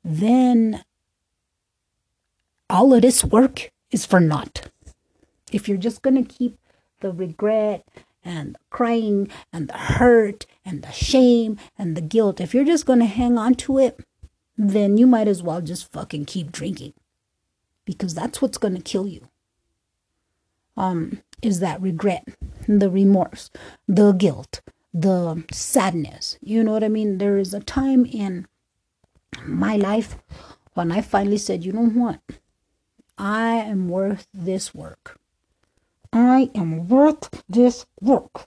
then 0.04 0.84
all 2.68 2.94
of 2.94 3.02
this 3.02 3.24
work 3.24 3.70
is 3.90 4.06
for 4.06 4.20
naught. 4.20 4.68
If 5.52 5.68
you're 5.68 5.78
just 5.78 6.02
going 6.02 6.22
to 6.22 6.34
keep 6.34 6.58
the 7.00 7.12
regret 7.12 7.86
and 8.24 8.54
the 8.54 8.58
crying 8.70 9.28
and 9.52 9.68
the 9.68 9.76
hurt 9.76 10.46
and 10.64 10.82
the 10.82 10.90
shame 10.90 11.58
and 11.78 11.96
the 11.96 12.00
guilt, 12.00 12.40
if 12.40 12.54
you're 12.54 12.64
just 12.64 12.86
going 12.86 12.98
to 12.98 13.06
hang 13.06 13.38
on 13.38 13.54
to 13.56 13.78
it, 13.78 14.00
then 14.58 14.96
you 14.96 15.06
might 15.06 15.28
as 15.28 15.42
well 15.42 15.60
just 15.60 15.92
fucking 15.92 16.24
keep 16.24 16.50
drinking 16.50 16.94
because 17.84 18.14
that's 18.14 18.42
what's 18.42 18.58
going 18.58 18.74
to 18.74 18.82
kill 18.82 19.06
you. 19.06 19.28
Um, 20.76 21.22
is 21.42 21.60
that 21.60 21.80
regret, 21.80 22.26
the 22.66 22.90
remorse, 22.90 23.50
the 23.86 24.12
guilt, 24.12 24.60
the 24.96 25.44
sadness. 25.52 26.38
You 26.40 26.64
know 26.64 26.72
what 26.72 26.84
I 26.84 26.88
mean? 26.88 27.18
There 27.18 27.36
is 27.36 27.52
a 27.52 27.60
time 27.60 28.06
in 28.06 28.46
my 29.44 29.76
life 29.76 30.16
when 30.72 30.90
I 30.90 31.02
finally 31.02 31.36
said, 31.36 31.64
you 31.64 31.72
know 31.72 31.86
what? 31.86 32.20
I 33.18 33.56
am 33.56 33.88
worth 33.88 34.26
this 34.32 34.74
work. 34.74 35.18
I 36.12 36.50
am 36.54 36.88
worth 36.88 37.42
this 37.46 37.84
work. 38.00 38.46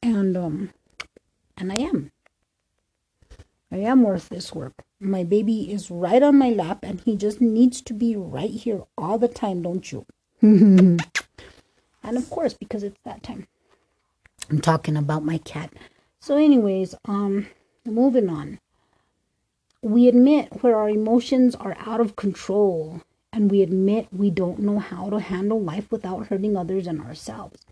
And 0.00 0.36
um 0.36 0.70
and 1.56 1.72
I 1.72 1.76
am. 1.76 2.12
I 3.72 3.78
am 3.78 4.04
worth 4.04 4.28
this 4.28 4.54
work. 4.54 4.84
My 5.00 5.24
baby 5.24 5.72
is 5.72 5.90
right 5.90 6.22
on 6.22 6.38
my 6.38 6.50
lap 6.50 6.78
and 6.84 7.00
he 7.00 7.16
just 7.16 7.40
needs 7.40 7.82
to 7.82 7.92
be 7.92 8.14
right 8.14 8.50
here 8.50 8.84
all 8.96 9.18
the 9.18 9.28
time, 9.28 9.62
don't 9.62 9.90
you? 9.90 10.06
and 10.40 11.00
of 12.04 12.30
course, 12.30 12.54
because 12.54 12.84
it's 12.84 13.00
that 13.04 13.24
time. 13.24 13.48
I'm 14.50 14.60
talking 14.60 14.96
about 14.96 15.24
my 15.24 15.38
cat. 15.38 15.72
So, 16.20 16.36
anyways, 16.36 16.94
um, 17.04 17.48
moving 17.84 18.30
on. 18.30 18.58
We 19.82 20.08
admit 20.08 20.62
where 20.62 20.76
our 20.76 20.88
emotions 20.88 21.54
are 21.54 21.76
out 21.78 22.00
of 22.00 22.16
control 22.16 23.02
and 23.32 23.50
we 23.50 23.62
admit 23.62 24.08
we 24.10 24.30
don't 24.30 24.58
know 24.60 24.78
how 24.78 25.10
to 25.10 25.20
handle 25.20 25.60
life 25.60 25.90
without 25.90 26.28
hurting 26.28 26.56
others 26.56 26.86
and 26.86 27.00
ourselves. 27.00 27.64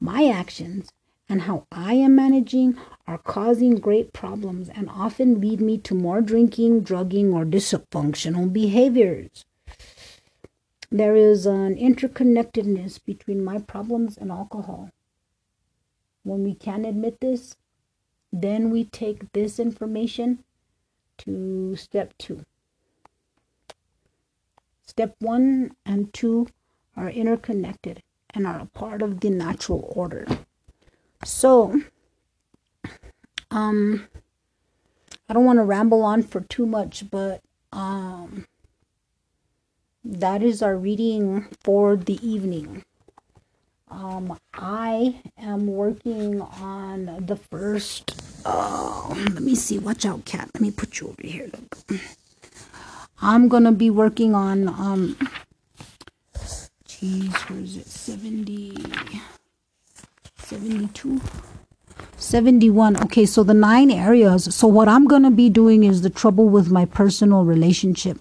My 0.00 0.28
actions 0.28 0.92
and 1.28 1.42
how 1.42 1.66
I 1.70 1.94
am 1.94 2.16
managing 2.16 2.76
are 3.06 3.18
causing 3.18 3.76
great 3.76 4.12
problems 4.12 4.68
and 4.68 4.90
often 4.90 5.40
lead 5.40 5.60
me 5.60 5.78
to 5.78 5.94
more 5.94 6.20
drinking, 6.20 6.80
drugging, 6.80 7.32
or 7.32 7.44
dysfunctional 7.44 8.52
behaviors. 8.52 9.44
There 10.90 11.16
is 11.16 11.46
an 11.46 11.76
interconnectedness 11.76 13.02
between 13.04 13.42
my 13.42 13.58
problems 13.58 14.18
and 14.18 14.30
alcohol. 14.30 14.90
When 16.24 16.42
we 16.42 16.54
can 16.54 16.84
admit 16.84 17.20
this, 17.20 17.54
then 18.32 18.70
we 18.70 18.84
take 18.84 19.32
this 19.32 19.60
information 19.60 20.42
to 21.18 21.76
step 21.76 22.14
two. 22.18 22.44
Step 24.86 25.14
one 25.20 25.76
and 25.86 26.12
two 26.12 26.48
are 26.96 27.10
interconnected 27.10 28.02
and 28.34 28.46
are 28.46 28.60
a 28.60 28.66
part 28.66 29.02
of 29.02 29.20
the 29.20 29.30
natural 29.30 29.92
order. 29.94 30.26
So, 31.24 31.80
um, 33.50 34.08
I 35.28 35.32
don't 35.32 35.44
want 35.44 35.58
to 35.58 35.64
ramble 35.64 36.02
on 36.02 36.22
for 36.22 36.40
too 36.40 36.66
much, 36.66 37.10
but 37.10 37.40
um, 37.72 38.46
that 40.04 40.42
is 40.42 40.62
our 40.62 40.76
reading 40.76 41.46
for 41.62 41.96
the 41.96 42.26
evening. 42.26 42.84
Um, 43.94 44.36
I 44.54 45.20
am 45.38 45.68
working 45.68 46.40
on 46.40 47.24
the 47.26 47.36
first. 47.36 48.20
Oh, 48.44 49.14
let 49.32 49.42
me 49.42 49.54
see. 49.54 49.78
Watch 49.78 50.04
out, 50.04 50.24
cat. 50.24 50.50
Let 50.52 50.60
me 50.60 50.72
put 50.72 51.00
you 51.00 51.08
over 51.08 51.22
here. 51.22 51.48
Look. 51.52 52.00
I'm 53.22 53.46
gonna 53.48 53.70
be 53.70 53.90
working 53.90 54.34
on. 54.34 54.68
Um, 54.68 55.16
geez, 56.86 57.32
where 57.42 57.60
is 57.60 57.76
it? 57.76 57.86
70, 57.86 58.84
72, 60.38 61.20
71. 62.16 62.96
Okay, 63.04 63.24
so 63.24 63.44
the 63.44 63.54
nine 63.54 63.92
areas. 63.92 64.52
So 64.54 64.66
what 64.66 64.88
I'm 64.88 65.06
to 65.22 65.30
be 65.30 65.48
doing 65.48 65.84
is 65.84 66.02
the 66.02 66.10
trouble 66.10 66.48
with 66.48 66.68
my 66.68 66.84
personal 66.84 67.44
relationship. 67.44 68.18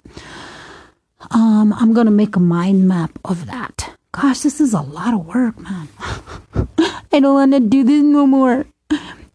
Um, 1.32 1.74
I'm 1.74 1.94
to 2.06 2.12
make 2.12 2.36
a 2.36 2.40
mind 2.40 2.88
map 2.88 3.18
of 3.26 3.48
that. 3.48 3.96
Gosh, 4.14 4.42
this 4.42 4.62
is 4.62 4.76
a 4.76 4.82
lot 4.82 5.16
of 5.16 5.26
work, 5.26 5.58
man. 5.60 5.90
I 7.12 7.20
don't 7.20 7.34
want 7.34 7.52
to 7.54 7.60
do 7.60 7.84
this 7.84 8.04
no 8.04 8.28
more. 8.28 8.68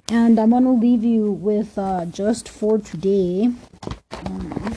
And 0.09 0.39
I'm 0.39 0.51
going 0.51 0.63
to 0.63 0.71
leave 0.71 1.03
you 1.03 1.33
with 1.33 1.77
uh, 1.77 2.05
just 2.07 2.49
for 2.49 2.79
today. 2.79 3.51
Um, 4.25 4.77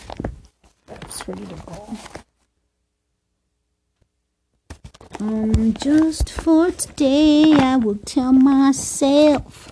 it's 1.04 1.28
ready 1.28 1.46
to 1.46 1.56
go. 1.68 1.98
Um, 5.20 5.76
just 5.76 6.32
for 6.32 6.72
today, 6.72 7.54
I 7.54 7.78
will 7.78 8.00
tell 8.04 8.34
myself. 8.34 9.72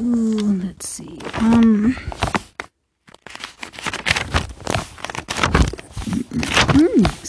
Ooh, 0.00 0.62
let's 0.64 0.88
see. 0.88 1.20
Um. 1.34 1.94
Mm, 6.78 7.26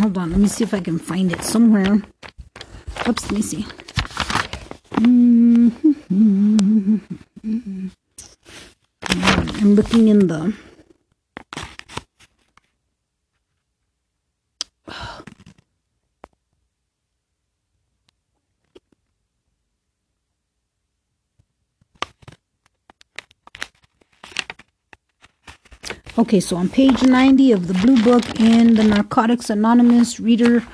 Hold 0.00 0.18
on, 0.18 0.30
let 0.32 0.40
me 0.40 0.48
see 0.48 0.64
if 0.64 0.74
I 0.74 0.80
can 0.80 0.98
find 0.98 1.30
it 1.30 1.42
somewhere. 1.42 2.02
Oops, 3.06 3.22
let 3.22 3.32
me 3.32 3.42
see. 3.42 3.66
Mm 4.98 5.70
-hmm. 5.70 5.94
I'm 9.60 9.74
looking 9.76 10.08
in 10.08 10.26
the 10.26 10.52
Okay, 26.24 26.40
so 26.40 26.56
on 26.56 26.70
page 26.70 27.02
90 27.02 27.52
of 27.52 27.68
the 27.68 27.74
Blue 27.74 28.02
Book 28.02 28.40
in 28.40 28.76
the 28.76 28.82
Narcotics 28.82 29.50
Anonymous 29.50 30.18
reader, 30.18 30.66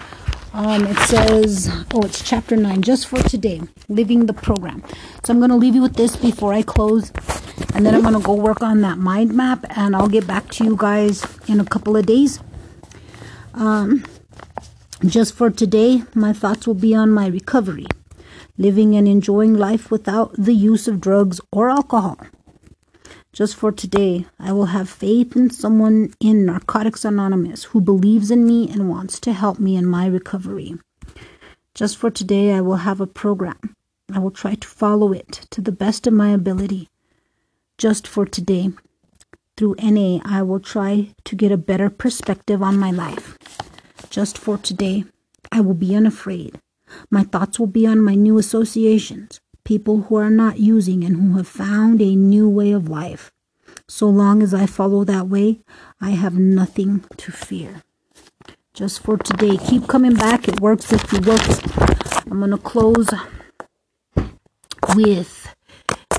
um, 0.52 0.86
it 0.86 0.96
says, 1.08 1.68
oh, 1.92 2.02
it's 2.02 2.22
chapter 2.22 2.54
9, 2.54 2.82
just 2.82 3.08
for 3.08 3.20
today, 3.24 3.60
living 3.88 4.26
the 4.26 4.32
program. 4.32 4.80
So 5.24 5.32
I'm 5.32 5.40
going 5.40 5.50
to 5.50 5.56
leave 5.56 5.74
you 5.74 5.82
with 5.82 5.94
this 5.94 6.14
before 6.14 6.54
I 6.54 6.62
close. 6.62 7.10
And 7.74 7.84
then 7.84 7.96
I'm 7.96 8.02
going 8.02 8.14
to 8.14 8.20
go 8.20 8.34
work 8.34 8.62
on 8.62 8.82
that 8.82 8.98
mind 8.98 9.34
map 9.34 9.64
and 9.70 9.96
I'll 9.96 10.06
get 10.06 10.24
back 10.24 10.48
to 10.50 10.64
you 10.64 10.76
guys 10.76 11.26
in 11.48 11.58
a 11.58 11.64
couple 11.64 11.96
of 11.96 12.06
days. 12.06 12.38
Um, 13.52 14.04
just 15.04 15.34
for 15.34 15.50
today, 15.50 16.04
my 16.14 16.32
thoughts 16.32 16.64
will 16.68 16.74
be 16.74 16.94
on 16.94 17.10
my 17.10 17.26
recovery, 17.26 17.86
living 18.56 18.94
and 18.94 19.08
enjoying 19.08 19.54
life 19.54 19.90
without 19.90 20.32
the 20.34 20.54
use 20.54 20.86
of 20.86 21.00
drugs 21.00 21.40
or 21.50 21.70
alcohol. 21.70 22.18
Just 23.32 23.54
for 23.54 23.70
today, 23.70 24.26
I 24.38 24.52
will 24.52 24.66
have 24.66 24.90
faith 24.90 25.36
in 25.36 25.50
someone 25.50 26.14
in 26.20 26.44
Narcotics 26.44 27.04
Anonymous 27.04 27.64
who 27.64 27.80
believes 27.80 28.30
in 28.30 28.44
me 28.44 28.68
and 28.68 28.88
wants 28.88 29.20
to 29.20 29.32
help 29.32 29.60
me 29.60 29.76
in 29.76 29.86
my 29.86 30.06
recovery. 30.06 30.74
Just 31.74 31.96
for 31.96 32.10
today, 32.10 32.52
I 32.52 32.60
will 32.60 32.76
have 32.76 33.00
a 33.00 33.06
program. 33.06 33.76
I 34.12 34.18
will 34.18 34.32
try 34.32 34.56
to 34.56 34.68
follow 34.68 35.12
it 35.12 35.46
to 35.50 35.60
the 35.60 35.70
best 35.70 36.08
of 36.08 36.12
my 36.12 36.30
ability 36.30 36.88
just 37.80 38.06
for 38.06 38.26
today. 38.26 38.70
Through 39.56 39.76
NA, 39.82 40.20
I 40.24 40.42
will 40.42 40.60
try 40.60 41.14
to 41.24 41.34
get 41.36 41.50
a 41.50 41.56
better 41.56 41.88
perspective 41.88 42.62
on 42.62 42.78
my 42.78 42.90
life. 42.90 43.38
Just 44.10 44.36
for 44.36 44.58
today, 44.58 45.04
I 45.50 45.60
will 45.60 45.74
be 45.74 45.94
unafraid. 45.94 46.60
My 47.10 47.22
thoughts 47.22 47.58
will 47.58 47.68
be 47.68 47.86
on 47.86 48.02
my 48.02 48.14
new 48.14 48.36
associations, 48.38 49.40
people 49.70 50.00
who 50.08 50.16
are 50.16 50.30
not 50.30 50.58
using 50.58 51.04
and 51.04 51.14
who 51.14 51.36
have 51.36 51.46
found 51.46 52.02
a 52.02 52.16
new 52.16 52.48
way 52.48 52.72
of 52.72 52.88
life. 52.88 53.30
So 53.86 54.08
long 54.08 54.42
as 54.42 54.52
I 54.52 54.66
follow 54.66 55.04
that 55.04 55.28
way, 55.28 55.60
I 56.00 56.10
have 56.10 56.36
nothing 56.36 57.04
to 57.18 57.30
fear. 57.30 57.84
Just 58.74 58.98
for 59.00 59.16
today, 59.16 59.56
keep 59.56 59.86
coming 59.86 60.14
back. 60.14 60.48
It 60.48 60.60
works 60.60 60.92
if 60.92 61.12
it 61.14 61.24
works. 61.24 61.60
I'm 62.28 62.40
going 62.40 62.50
to 62.50 62.58
close 62.58 63.10
with 64.96 65.54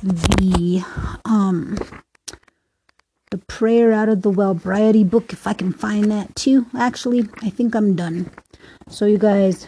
the 0.01 0.85
um 1.25 1.77
the 3.31 3.37
prayer 3.37 3.91
out 3.91 4.07
of 4.07 4.21
the 4.21 4.31
Wellbriety 4.31 5.09
book 5.09 5.33
if 5.33 5.45
I 5.45 5.51
can 5.51 5.73
find 5.73 6.09
that 6.09 6.37
too. 6.37 6.67
Actually, 6.73 7.27
I 7.41 7.49
think 7.49 7.75
I'm 7.75 7.97
done. 7.97 8.31
So 8.87 9.05
you 9.05 9.17
guys, 9.17 9.67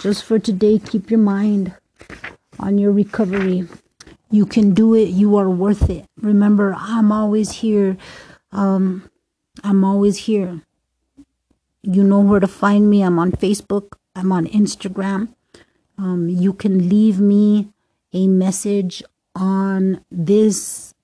just 0.00 0.24
for 0.24 0.38
today, 0.38 0.78
keep 0.78 1.10
your 1.10 1.20
mind 1.20 1.74
on 2.60 2.78
your 2.78 2.92
recovery. 2.92 3.66
You 4.30 4.46
can 4.46 4.74
do 4.74 4.94
it. 4.94 5.08
You 5.08 5.36
are 5.36 5.48
worth 5.48 5.88
it. 5.88 6.06
Remember, 6.20 6.74
I'm 6.76 7.12
always 7.12 7.52
here. 7.52 7.96
Um, 8.52 9.10
I'm 9.64 9.84
always 9.84 10.18
here. 10.18 10.62
You 11.82 12.04
know 12.04 12.20
where 12.20 12.40
to 12.40 12.46
find 12.46 12.90
me. 12.90 13.02
I'm 13.02 13.18
on 13.18 13.32
Facebook. 13.32 13.94
I'm 14.14 14.32
on 14.32 14.46
Instagram. 14.46 15.28
Um, 15.96 16.28
you 16.28 16.52
can 16.52 16.88
leave 16.88 17.18
me 17.20 17.68
a 18.12 18.26
message 18.26 19.02
on 19.34 20.04
this 20.10 20.94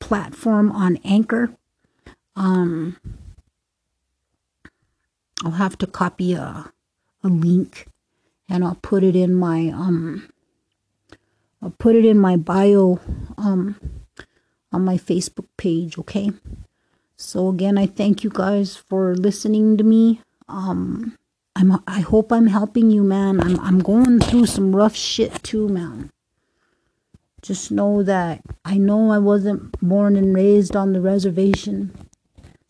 platform 0.00 0.72
on 0.72 0.98
Anchor. 1.04 1.54
Um, 2.36 2.96
I'll 5.44 5.52
have 5.52 5.76
to 5.78 5.86
copy 5.86 6.34
a, 6.34 6.72
a 7.22 7.28
link 7.28 7.86
and 8.48 8.64
I'll 8.64 8.78
put 8.82 9.02
it 9.02 9.16
in 9.16 9.34
my 9.34 9.68
um 9.68 10.28
I'll 11.62 11.70
put 11.70 11.94
it 11.94 12.04
in 12.04 12.18
my 12.18 12.36
bio 12.36 13.00
um 13.38 13.76
on 14.72 14.84
my 14.84 14.96
Facebook 14.96 15.46
page, 15.56 15.98
okay? 15.98 16.32
So 17.16 17.48
again, 17.48 17.78
I 17.78 17.86
thank 17.86 18.24
you 18.24 18.30
guys 18.30 18.76
for 18.76 19.14
listening 19.14 19.76
to 19.76 19.84
me. 19.84 20.20
Um 20.48 21.16
I'm 21.54 21.82
I 21.86 22.00
hope 22.00 22.32
I'm 22.32 22.48
helping 22.48 22.90
you, 22.90 23.02
man. 23.02 23.40
I'm 23.40 23.60
I'm 23.60 23.78
going 23.78 24.20
through 24.20 24.46
some 24.46 24.74
rough 24.74 24.96
shit 24.96 25.42
too, 25.42 25.68
man 25.68 26.10
just 27.42 27.72
know 27.72 28.04
that 28.04 28.40
I 28.64 28.78
know 28.78 29.10
I 29.10 29.18
wasn't 29.18 29.78
born 29.80 30.16
and 30.16 30.34
raised 30.34 30.76
on 30.76 30.92
the 30.92 31.00
reservation. 31.00 31.92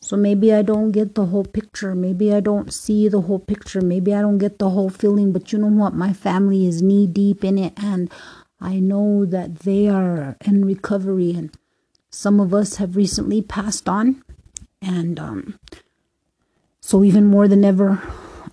So 0.00 0.16
maybe 0.16 0.52
I 0.52 0.62
don't 0.62 0.90
get 0.90 1.14
the 1.14 1.26
whole 1.26 1.44
picture. 1.44 1.94
Maybe 1.94 2.34
I 2.34 2.40
don't 2.40 2.72
see 2.72 3.06
the 3.08 3.20
whole 3.20 3.38
picture. 3.38 3.80
Maybe 3.80 4.12
I 4.14 4.22
don't 4.22 4.38
get 4.38 4.58
the 4.58 4.70
whole 4.70 4.90
feeling. 4.90 5.30
But 5.30 5.52
you 5.52 5.58
know 5.58 5.68
what? 5.68 5.94
My 5.94 6.12
family 6.12 6.66
is 6.66 6.82
knee 6.82 7.06
deep 7.06 7.44
in 7.44 7.56
it. 7.56 7.74
And 7.76 8.10
I 8.62 8.78
know 8.78 9.24
that 9.26 9.60
they 9.60 9.88
are 9.88 10.36
in 10.44 10.64
recovery. 10.64 11.32
And 11.32 11.50
some 12.10 12.40
of 12.40 12.54
us 12.54 12.76
have 12.76 12.96
recently 12.96 13.42
passed 13.42 13.88
on. 13.88 14.22
And 14.80 15.18
um, 15.18 15.58
so, 16.80 17.04
even 17.04 17.26
more 17.26 17.48
than 17.48 17.64
ever, 17.64 18.02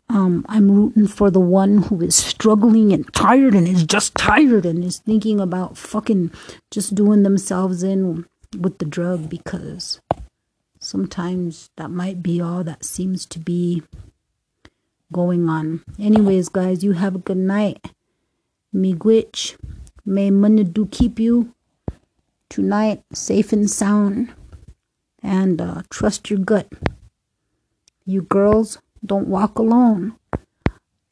um, 0.09 0.45
I'm 0.49 0.71
rooting 0.71 1.07
for 1.07 1.29
the 1.29 1.39
one 1.39 1.83
who 1.83 2.01
is 2.01 2.15
struggling 2.15 2.91
and 2.91 3.11
tired 3.13 3.53
and 3.53 3.67
is 3.67 3.83
just 3.83 4.15
tired 4.15 4.65
and 4.65 4.83
is 4.83 4.97
thinking 4.97 5.39
about 5.39 5.77
fucking 5.77 6.31
just 6.71 6.95
doing 6.95 7.23
themselves 7.23 7.83
in 7.83 8.25
with 8.57 8.79
the 8.79 8.85
drug 8.85 9.29
because 9.29 10.01
sometimes 10.79 11.69
that 11.75 11.91
might 11.91 12.23
be 12.23 12.41
all 12.41 12.63
that 12.63 12.83
seems 12.83 13.25
to 13.27 13.39
be 13.39 13.83
going 15.11 15.47
on. 15.47 15.83
Anyways, 15.99 16.49
guys, 16.49 16.83
you 16.83 16.93
have 16.93 17.15
a 17.15 17.19
good 17.19 17.37
night. 17.37 17.91
Miigwech. 18.73 19.57
May 20.05 20.29
do 20.63 20.87
keep 20.91 21.19
you 21.19 21.53
tonight 22.49 23.03
safe 23.13 23.53
and 23.53 23.69
sound. 23.69 24.33
And 25.21 25.61
uh, 25.61 25.81
trust 25.89 26.29
your 26.29 26.39
gut. 26.39 26.67
You 28.05 28.21
girls 28.21 28.79
don't 29.05 29.27
walk 29.27 29.59
alone. 29.59 30.15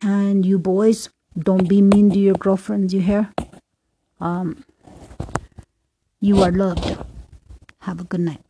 And 0.02 0.46
you 0.46 0.58
boys, 0.58 1.10
don't 1.38 1.68
be 1.68 1.82
mean 1.82 2.12
to 2.12 2.20
your 2.20 2.36
girlfriends, 2.36 2.94
you 2.94 3.02
hear? 3.02 3.34
Um, 4.20 4.64
you 6.20 6.42
are 6.42 6.52
loved. 6.52 6.98
Have 7.80 8.02
a 8.02 8.04
good 8.04 8.22
night. 8.22 8.42